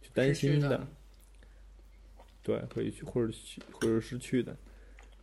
[0.00, 0.86] 去担心的，
[2.44, 4.56] 对，可以去或者去或者失去的。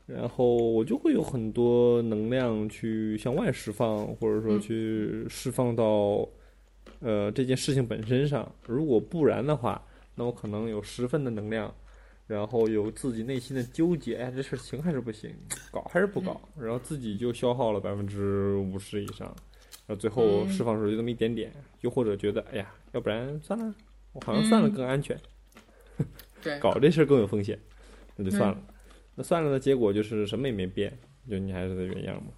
[0.06, 6.28] 然后我就会有很多能量去向外释放，或者说去释放到
[7.00, 8.54] 呃这件事情本身上。
[8.68, 9.82] 如果不然的话，
[10.16, 11.74] 那我可能有十分的能量，
[12.28, 15.34] 然后有自己内心的纠结，哎，这事行还是不行，
[15.72, 19.28] 搞还是不搞，然后自己就消耗了百分之五十以上。
[19.88, 21.52] 然后最后释放出就那么一点点，
[21.82, 23.76] 又或者觉得，哎呀，要不然算了，
[24.14, 25.16] 我好像算了更安全。
[26.42, 27.60] 对， 搞这事儿更有风险，
[28.16, 28.58] 那就算了。
[29.14, 30.98] 那算了的结果就是什么也没变，
[31.30, 32.32] 就你还是那原样嘛。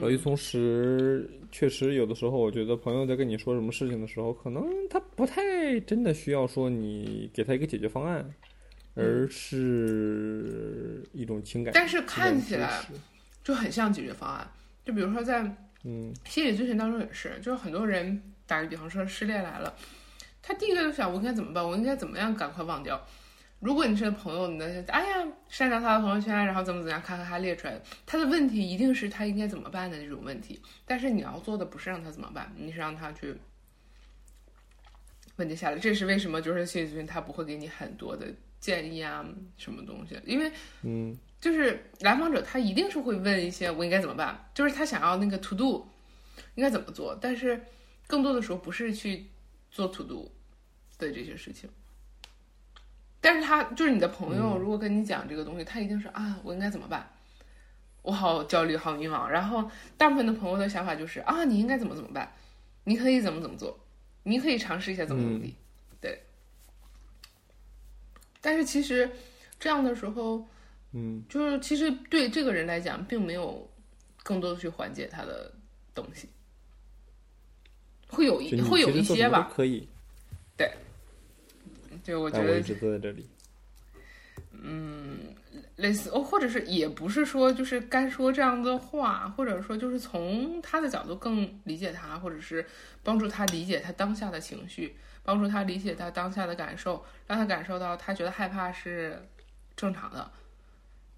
[0.00, 8.28] 所以同时，确实有的时候，我觉得朋友在跟你说什么事情的时候，可能他不太真的需要说你给他一个解决方案，
[8.94, 11.72] 而是一种情感。
[11.72, 12.84] 但是看起来
[13.44, 14.50] 就很像解决方案。
[14.84, 15.42] 就比如说在
[15.84, 19.72] 嗯心理咨询当中也是，就是很多人打个比方说失恋来了，
[20.42, 21.64] 他第一个就想我应该怎么办？
[21.64, 23.00] 我应该怎么样赶快忘掉？
[23.58, 30.60] 如果你是朋友，你的哎呀删掉他的朋友圈，然后怎么怎么样，咔咔咔列出来，他的问题一定是他应该怎么办的这种问题。
[30.84, 33.34] 但是你要做的不是让他怎么办，你是让他去
[35.36, 35.78] 问题下来。
[35.78, 36.40] 这是为什么？
[36.40, 38.26] 就是心理咨询他不会给你很多的
[38.60, 39.24] 建议啊，
[39.56, 40.20] 什么东西？
[40.24, 40.52] 因为
[40.82, 45.88] 嗯就是来访者他一定是会问一些我应该怎么办，就是他想要那个 to do
[46.56, 47.58] 应该怎么做，但是
[48.06, 49.26] 更多的时候不是去
[49.70, 50.30] 做 to do
[50.98, 51.68] 的这些事情。
[53.26, 57.10] 但是他就是你的朋友，如果跟你讲这个东西，他一定是啊，我应该怎么办？
[58.02, 59.26] 我好焦虑，好迷茫。
[59.26, 59.68] 然后
[59.98, 62.32] 大部分的朋友的想法就是啊，你应该怎么怎么办？
[62.84, 63.76] 你可以怎么怎么做？
[64.22, 65.56] 你可以尝试一下怎么怎么地，
[66.00, 66.22] 对。
[68.40, 69.10] 但是其实
[69.58, 70.46] 这样的时候，
[70.92, 73.68] 嗯就是其实对这个人来讲，并没有
[74.22, 75.52] 更多的去缓解他的
[75.92, 76.28] 东西，
[78.06, 79.88] 会有一会有一些吧都，可以，
[82.06, 83.28] 就我觉得但我一直坐在这里。
[85.76, 92.64] 类似哦，或者是也不是说就是该说这样的话，或者说就是从他的角度更理解他，或者是
[93.02, 99.20] 帮助他理解他当下的情绪，帮助他理解他当下的感受，让他感受到他觉得害怕是
[99.76, 100.30] 正常的。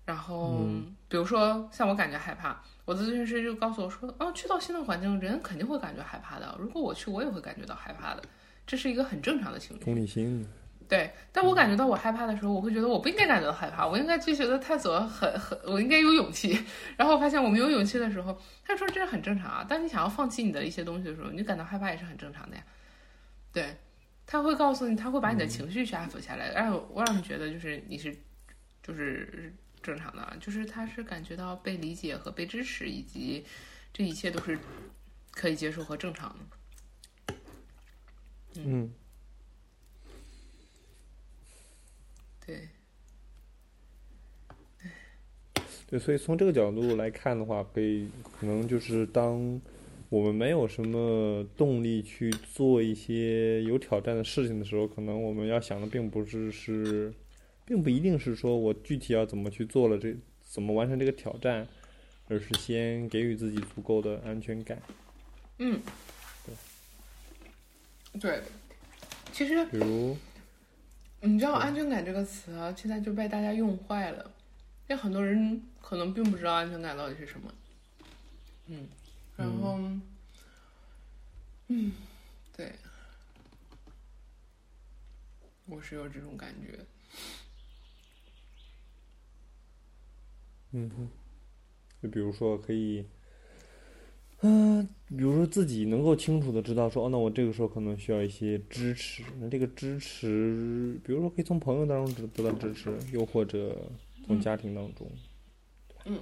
[0.05, 0.67] 然后，
[1.09, 6.57] 比如说像我感觉害怕，我的咨询师就告诉我说，哦，去到新的环境，人肯定会感觉害怕的。
[6.59, 8.23] 如果我去，我也会感觉到害怕的，
[8.67, 9.85] 这是一个很正常的情绪。
[9.85, 10.45] 同理心，
[10.89, 16.59] 对，但我感觉到我害怕的时候，我会觉得我不应该感觉到害怕，我应该就觉得探索很很，我应该有勇气。
[16.97, 19.63] 然后我发现我没有勇气的时候，他说这是很正常啊。
[19.63, 22.65] 当你想要放弃你的一些东西的时候，你感到害怕也是很正常的呀。
[23.53, 23.77] 对，
[24.27, 28.17] 他会告诉你，他会把你的情绪安抚下来，让我让你觉得就是你是
[28.83, 33.45] 就是正常的，就是他是感觉到被理解和被支持，以及
[33.93, 34.59] 这一切都是
[35.33, 36.35] 可以接受和正常
[37.27, 37.35] 的。
[38.65, 38.91] 嗯
[42.49, 42.69] 对，
[45.87, 48.09] 对，所以从这个角度来看的话，可以
[48.41, 49.61] 可能就是当
[50.09, 57.13] 我们没有什么动力去做一些有挑战的事情的时候，可能我们要想的并不是是，
[57.67, 61.69] 并不一定是说我具体要怎么去做了这怎么完成这个挑战，
[62.29, 64.81] 而是先给予自己足够的安全感。
[65.59, 65.79] 嗯，
[68.19, 68.41] 对，
[69.33, 70.17] 其实比如，
[71.21, 74.25] 你知道“安全感”这个词啊，现在就被大家用坏了，
[74.89, 77.53] 因为很多人可能并不知道安全感到底是什么。
[78.67, 78.87] 嗯，
[79.37, 79.79] 然后，
[81.69, 81.93] 嗯，
[82.57, 82.73] 对，
[85.67, 86.79] 我是有这种感觉。
[90.73, 91.09] 嗯哼，
[92.03, 93.05] 就比如说可以，
[94.43, 99.25] 嗯、比如说自己能够清楚的知道说，哦，那我这个时候可能需要一些支持。
[99.41, 103.77] 那这个支持，比如说可以从朋友当中得得到支持，又或者
[104.25, 105.11] 从家庭当中。
[106.05, 106.21] 嗯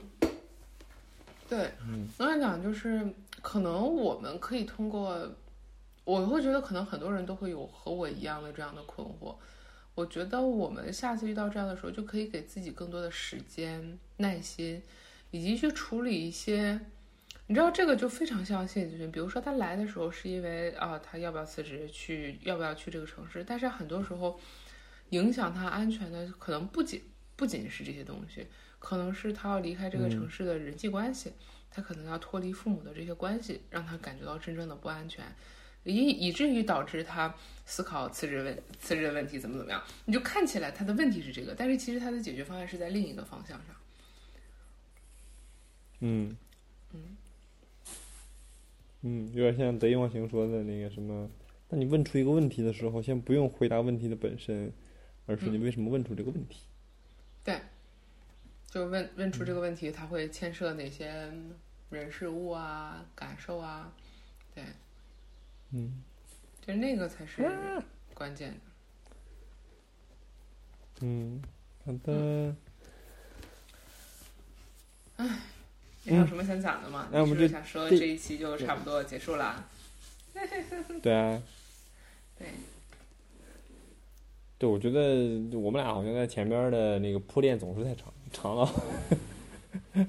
[1.48, 3.06] 对，嗯我想讲就是，
[3.42, 5.30] 可能我们可以通过，
[6.04, 9.34] 我会觉得可能很多人都会有和我一样的这样的困惑。
[9.94, 14.82] 我觉得我们下次遇到这样的时候，就可以给自己更多的时间、耐心，
[15.30, 16.80] 以及去处理一些，
[17.48, 19.10] 你知道这个就非常像心理咨询。
[19.10, 24.38] 比如说他来的时候是因为啊，他要不要辞职，去要不要去这个城市，但是很多时候
[25.10, 27.02] 影响他安全的可能不仅
[27.36, 28.46] 不仅是这些东西，
[28.78, 31.32] 可能是他要离开这个城市的人际关系，
[31.70, 35.24] 他可能要脱离父母的这些关系，让他感觉到真正的不安全，
[35.84, 37.32] 以以至于导致他
[37.64, 39.80] 思考辞职问辞职的问题怎么怎么样。
[40.06, 43.76] 你就看起来他的问题是这个，但是其实他的解决方案是在另一个方向上。
[46.00, 46.36] 嗯
[46.92, 47.16] 嗯，
[49.32, 51.28] 有点像得意忘形说的那个什么，
[51.68, 54.72] 那你问出一个问题的时候，先不用回答问题的本身，
[55.26, 56.62] 而是你为什么问出这个问题。
[57.44, 57.60] 对，
[58.68, 61.06] 就问问出这个问题，它会牵涉哪些
[61.90, 63.92] 人事物啊、感受啊？
[64.54, 64.64] 对，
[65.72, 66.02] 嗯
[66.60, 67.48] 就那个才是
[68.14, 68.56] 关键的。
[71.02, 71.42] 嗯，
[71.84, 72.56] 好的。
[76.06, 77.08] 你还有什么想讲的吗？
[77.12, 79.68] 那我们就是想说这这一期就差不多结束了？
[81.02, 81.42] 对啊，
[82.38, 82.48] 对，
[84.58, 88.72] 对，我觉得我们俩好像在前边的那个铺垫总是太长长了。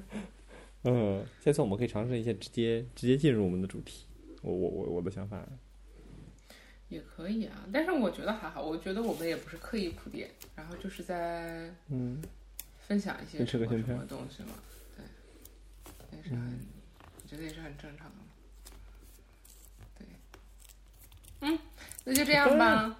[0.83, 4.05] 嗯，下次我们可以尝试一下直接直接进入我们的主题。
[4.41, 5.43] 我我我我的想法，
[6.87, 7.65] 也可以啊。
[7.73, 12.21] 但是我觉得还好，我觉得我们也不是刻意铺垫，然后就是在嗯
[12.87, 14.49] 分享一些吃什么什么东西嘛。
[14.49, 14.76] 对，
[16.11, 16.67] 也是很，
[17.21, 18.15] 我觉得也是很正常的。
[19.97, 20.07] 对，
[21.41, 21.59] 嗯，
[22.03, 22.97] 那就这样吧。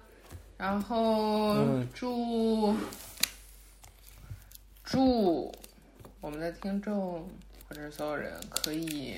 [0.56, 2.76] 然后嗯祝
[4.82, 5.54] 祝
[6.20, 7.28] 我们的听众
[7.68, 9.16] 或者所有人可以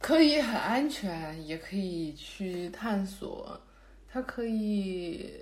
[0.00, 3.60] 可以很安全，也可以去探索，
[4.10, 5.32] 他可以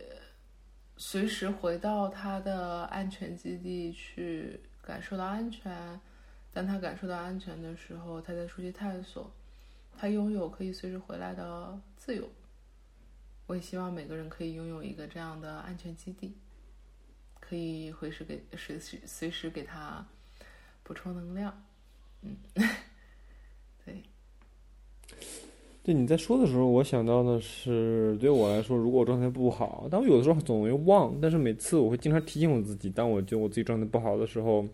[0.99, 6.01] 随时回到他的安全基地去感受到安全。
[6.57, 9.31] 当他感受到安全的时候，他再出去探索，
[9.95, 12.27] 他拥有可以随时回来的自由。
[13.47, 16.35] 我也希望每个人可以拥有一个这样的安全基地，
[17.39, 20.03] 可以随时给随时随时给他
[20.83, 21.63] 补充能量。
[22.23, 22.35] 嗯，
[23.85, 24.03] 对，
[25.83, 34.67] 对你在说的时候，我想到的是，对我来说，如果我状态不好，但我有的时候总会忘，但是每次我会经常提醒我自己，当我觉得我自己状态不好的时候，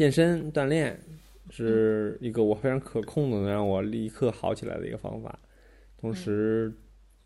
[0.00, 0.98] 健身锻炼
[1.50, 5.38] 是一个我非常可控的，能让我立刻好起来的一个方法。
[5.98, 6.72] 同时，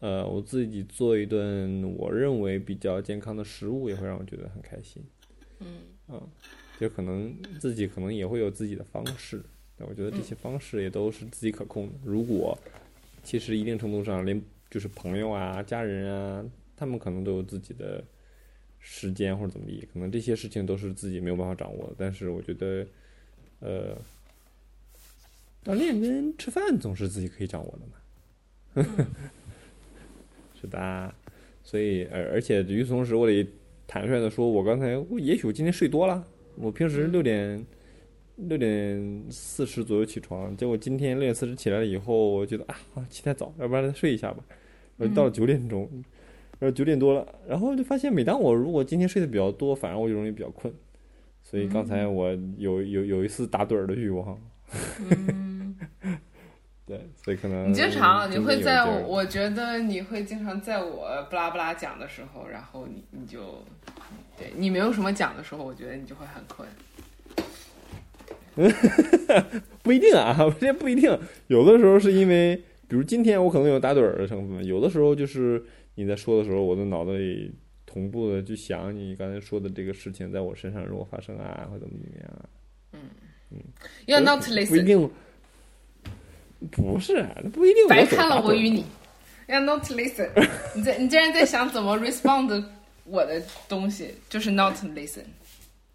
[0.01, 5.01] 呃，我自己做一顿我认为比较健康的食物，也会让我觉得很开心。
[5.61, 5.68] 嗯
[6.09, 6.20] 嗯，
[6.81, 9.41] 就可能自己可能也会有自己的方式，
[9.77, 11.93] 但我觉得这些方式也都是自己可控的。
[12.05, 12.59] 如果
[13.22, 16.45] 其实一定程度上，连就是朋友啊、家人啊，
[16.75, 18.03] 他们可能都有自己的
[18.87, 21.95] 时间或者怎么地，可能这些事情都是自己没有办法掌握的。
[21.97, 22.87] 但是我觉得，
[23.61, 23.97] 呃，
[25.64, 27.95] 锻炼跟吃饭总是自己可以掌握的嘛。
[30.61, 31.14] 是的，啊
[31.62, 33.49] 所以而而且与此同时，我得
[33.87, 36.22] 坦率的说，我刚才我也许我今天睡多了，
[36.57, 37.64] 我平时六点
[38.37, 44.45] 六点四十左右起床，结果今天六点四十起来了以后，我觉得啊啊起太早，要不然再睡一下吧，
[44.99, 45.89] 我到了九点钟，
[46.65, 50.73] 然后九点多了，然后就发现每当我如果今天睡得比较多，反而我就容易比较困，
[51.43, 54.41] 所以刚才我有有有一次打盹儿的欲望，
[55.11, 55.77] 嗯，
[56.87, 63.62] 对，所以可能你经常你会在我觉得你会经常在我不拉不拉讲的时候，然后你你就
[64.39, 66.67] 对你没有什么讲的时候，我觉得你就会很困。
[69.83, 71.19] 不一定啊，这不一定。
[71.49, 72.57] 有的时候是因为，
[72.89, 75.62] 比如今天我可能有打盹儿的成分，有的时候就是
[75.95, 77.53] 你在说的时候，我的脑子里
[77.86, 82.49] 同步的就想你刚才说的这个事情在我身上如果发生啊，或怎么怎么样啊
[84.07, 85.11] ，You're not listen，定。
[86.70, 87.86] 不是，啊不一定。
[87.88, 88.76] 白看了我与你。
[88.76, 88.86] 你。
[89.47, 90.30] You're not listen，
[90.74, 92.64] 你在你竟然在想怎么 respond
[93.05, 95.24] 我的东西，就是 not listen。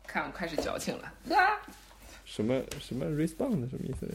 [0.06, 1.58] 看我开始矫情了，啊，
[2.26, 4.08] 什么什么 respond 什么意思？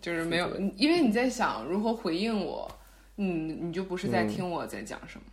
[0.00, 2.70] 就是没有，因为你在想如何回应我，
[3.18, 5.26] 嗯，你就不是在嗯听我在讲什么。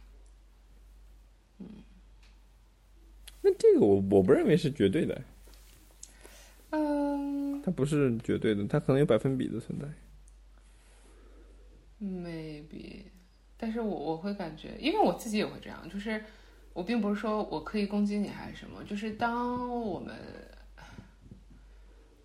[1.60, 1.68] 嗯
[3.42, 5.22] 那这个我我不认为是绝对的，
[6.72, 9.88] 嗯它不是绝对的，它可能有百分比的存在。
[12.04, 13.04] ，maybe，
[13.56, 16.24] 但是我我会感觉，因为我自己也会这样，就是
[16.74, 20.16] 我并不是说我刻意攻击你还是什么，就是当我们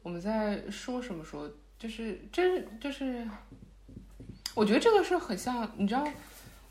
[0.03, 1.47] 我们在说什么时候，
[1.79, 3.29] 就是真就是，
[4.55, 6.07] 我觉得这个是很像，你知道，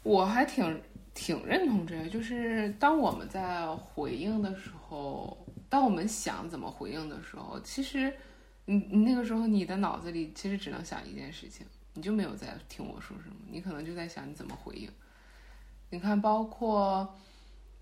[0.03, 0.81] 我还挺
[1.13, 5.37] 挺认同这个，就是当我们在回应的时候，
[5.69, 8.13] 当我们想怎么回应的时候，其实
[8.65, 14.89] 你你那个时候你的脑子里其实只能想一件事情，你就没有在听我说什么，你可能就在想你怎么回应。
[15.89, 17.17] 你看，包括，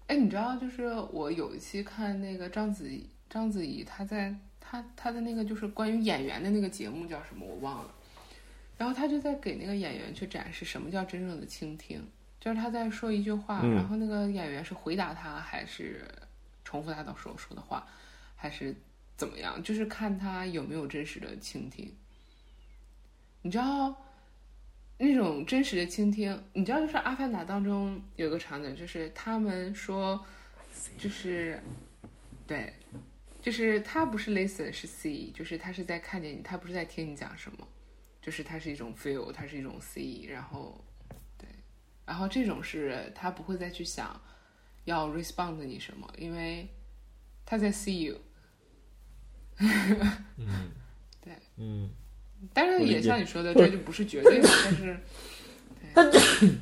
[0.08, 7.93] 哎，你知道，就是我有一期看那个章子怡，章子怡她在她她的那个就是关于演员的那个节目叫什么我忘了，
[8.78, 12.05] 然后他就在给那个演员去展示什么叫真正的倾听，
[12.39, 16.07] 就是他在说一句话，嗯然后那个演员是回答他还是
[16.63, 17.88] 重复他的所说的话，
[18.36, 18.75] 还是
[19.15, 21.91] 怎么样，就是看他有没有真实的倾听。
[23.41, 23.95] 你知道
[24.97, 30.23] 那种真实的倾听，你知道就是《阿凡达》当中有个场景，就是他们说，
[30.97, 31.61] 就是
[32.45, 32.73] 对，
[33.41, 37.67] 就是他不是 listen 是 see，就是他是在看见你，他不是在听你讲什么，
[38.28, 40.83] 就是它是一种 feel，它是一种 see，然后
[41.37, 41.47] 对，
[42.05, 44.21] 然后这种是他不会再去想
[44.83, 46.67] 要 respond 你什么，因为
[47.45, 48.20] 他在 see you。
[51.55, 51.89] 嗯，
[52.54, 54.49] 当然也我理解像你说的，这就不是绝对的，
[55.95, 56.58] 但是，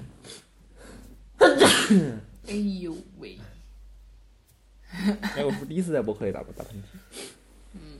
[2.45, 3.39] 哎呦喂，
[4.91, 6.85] 哎，我是第一次在博客里打打喷嚏。
[7.73, 7.99] 嗯，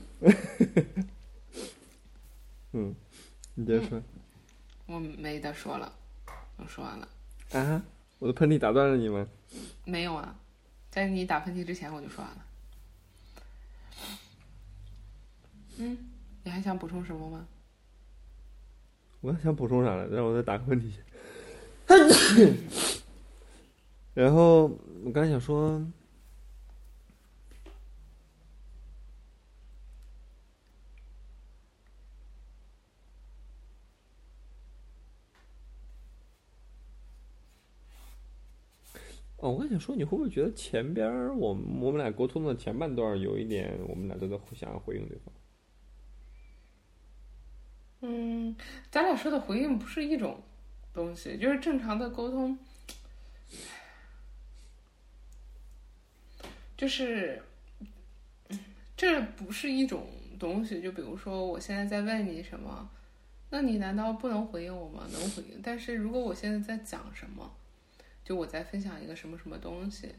[2.74, 2.96] 嗯，
[3.56, 4.02] 你接着说。
[4.86, 5.92] 我没得说了，
[6.58, 7.08] 我说完了，
[7.54, 7.82] 啊，
[8.20, 9.28] 我的喷嚏打断了你吗？
[9.84, 10.36] 没有啊，
[10.92, 12.46] 在你打喷嚏之前我就说完了。
[15.78, 15.98] 嗯，
[16.44, 17.48] 你还想补充什么吗？
[19.22, 20.16] 我想补充啥来着？
[20.16, 20.92] 让我再打个喷嚏。
[24.14, 24.68] 然后
[25.04, 25.84] 我刚才想说，
[39.50, 45.34] 我刚想说，你会不会觉得前边我我们俩沟通的前半段有一点，我们俩都在互相回应对方？
[48.02, 48.56] 嗯，
[48.92, 50.42] 咱俩说的回应不是一种
[50.94, 52.58] 东西，就是正常的沟通，
[56.78, 57.42] 就是
[58.96, 60.08] 这不是一种
[60.38, 60.82] 东西。
[60.82, 62.90] 就比如说，我现在在问你什么，
[63.50, 65.08] 那你难道不能回应我吗？
[65.12, 65.60] 能回应。
[65.64, 67.52] 但是如果我现在在讲什么，
[68.26, 70.14] 就我在分享一个什么什么东西，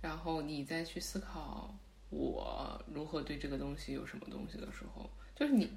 [0.00, 1.76] 然后你再去思考
[2.08, 5.70] 我如何对这个东西有什么东西的时候，就是你。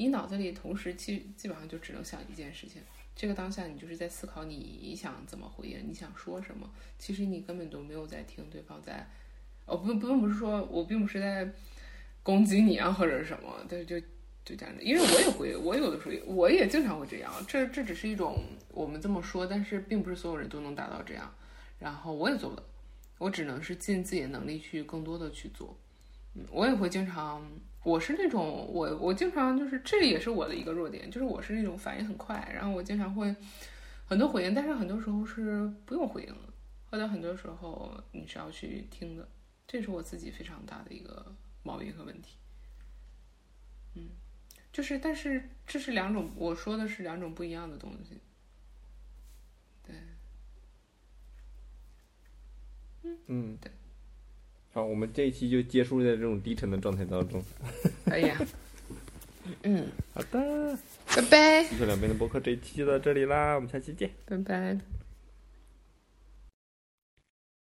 [0.00, 2.80] 你脑子里同时基基本上就只能想一件事情，
[3.16, 6.70] 这个当下你就是在思考你想怎么回应，你想说什么。
[7.00, 9.04] 其实你根本都没有在听对方在，
[9.66, 11.52] 哦不不并不是说我并不是在
[12.22, 14.00] 攻击你啊或者什么，对就
[14.48, 18.38] 就这样的，因为我也会，我有的时候我也经常会这样，这这只是一种
[18.70, 21.30] 我们这么说，但是并不是所有人都能达到这样，
[21.78, 22.62] 然后我也做不到，
[23.18, 25.76] 我只能是尽自己的能力去更多的去做，
[26.50, 27.46] 我也会经常。
[27.84, 33.34] 我是那种我我经常就是这也是我的一个弱点，就是我是那种反应很快，然后我经常会
[34.06, 36.52] 很多回应，但是很多时候是不用回应的，
[36.90, 39.28] 或者很多时候你是要去听的，
[39.66, 42.36] 这是我自己非常大的一个毛病和问题。
[44.78, 48.20] 嗯，就是但是这是两种，我说的是两种不一样的东西。
[49.84, 49.96] 对，
[53.02, 53.72] 嗯嗯对。
[54.72, 57.42] 好，我们这一期就结束在这种低沉的状态当中。
[58.04, 58.38] 可以啊。
[59.64, 60.78] 嗯，好的，
[61.16, 61.62] 拜拜。
[61.62, 64.78] 一说两边的博客这一期就到这里啦，我们下期见，拜拜。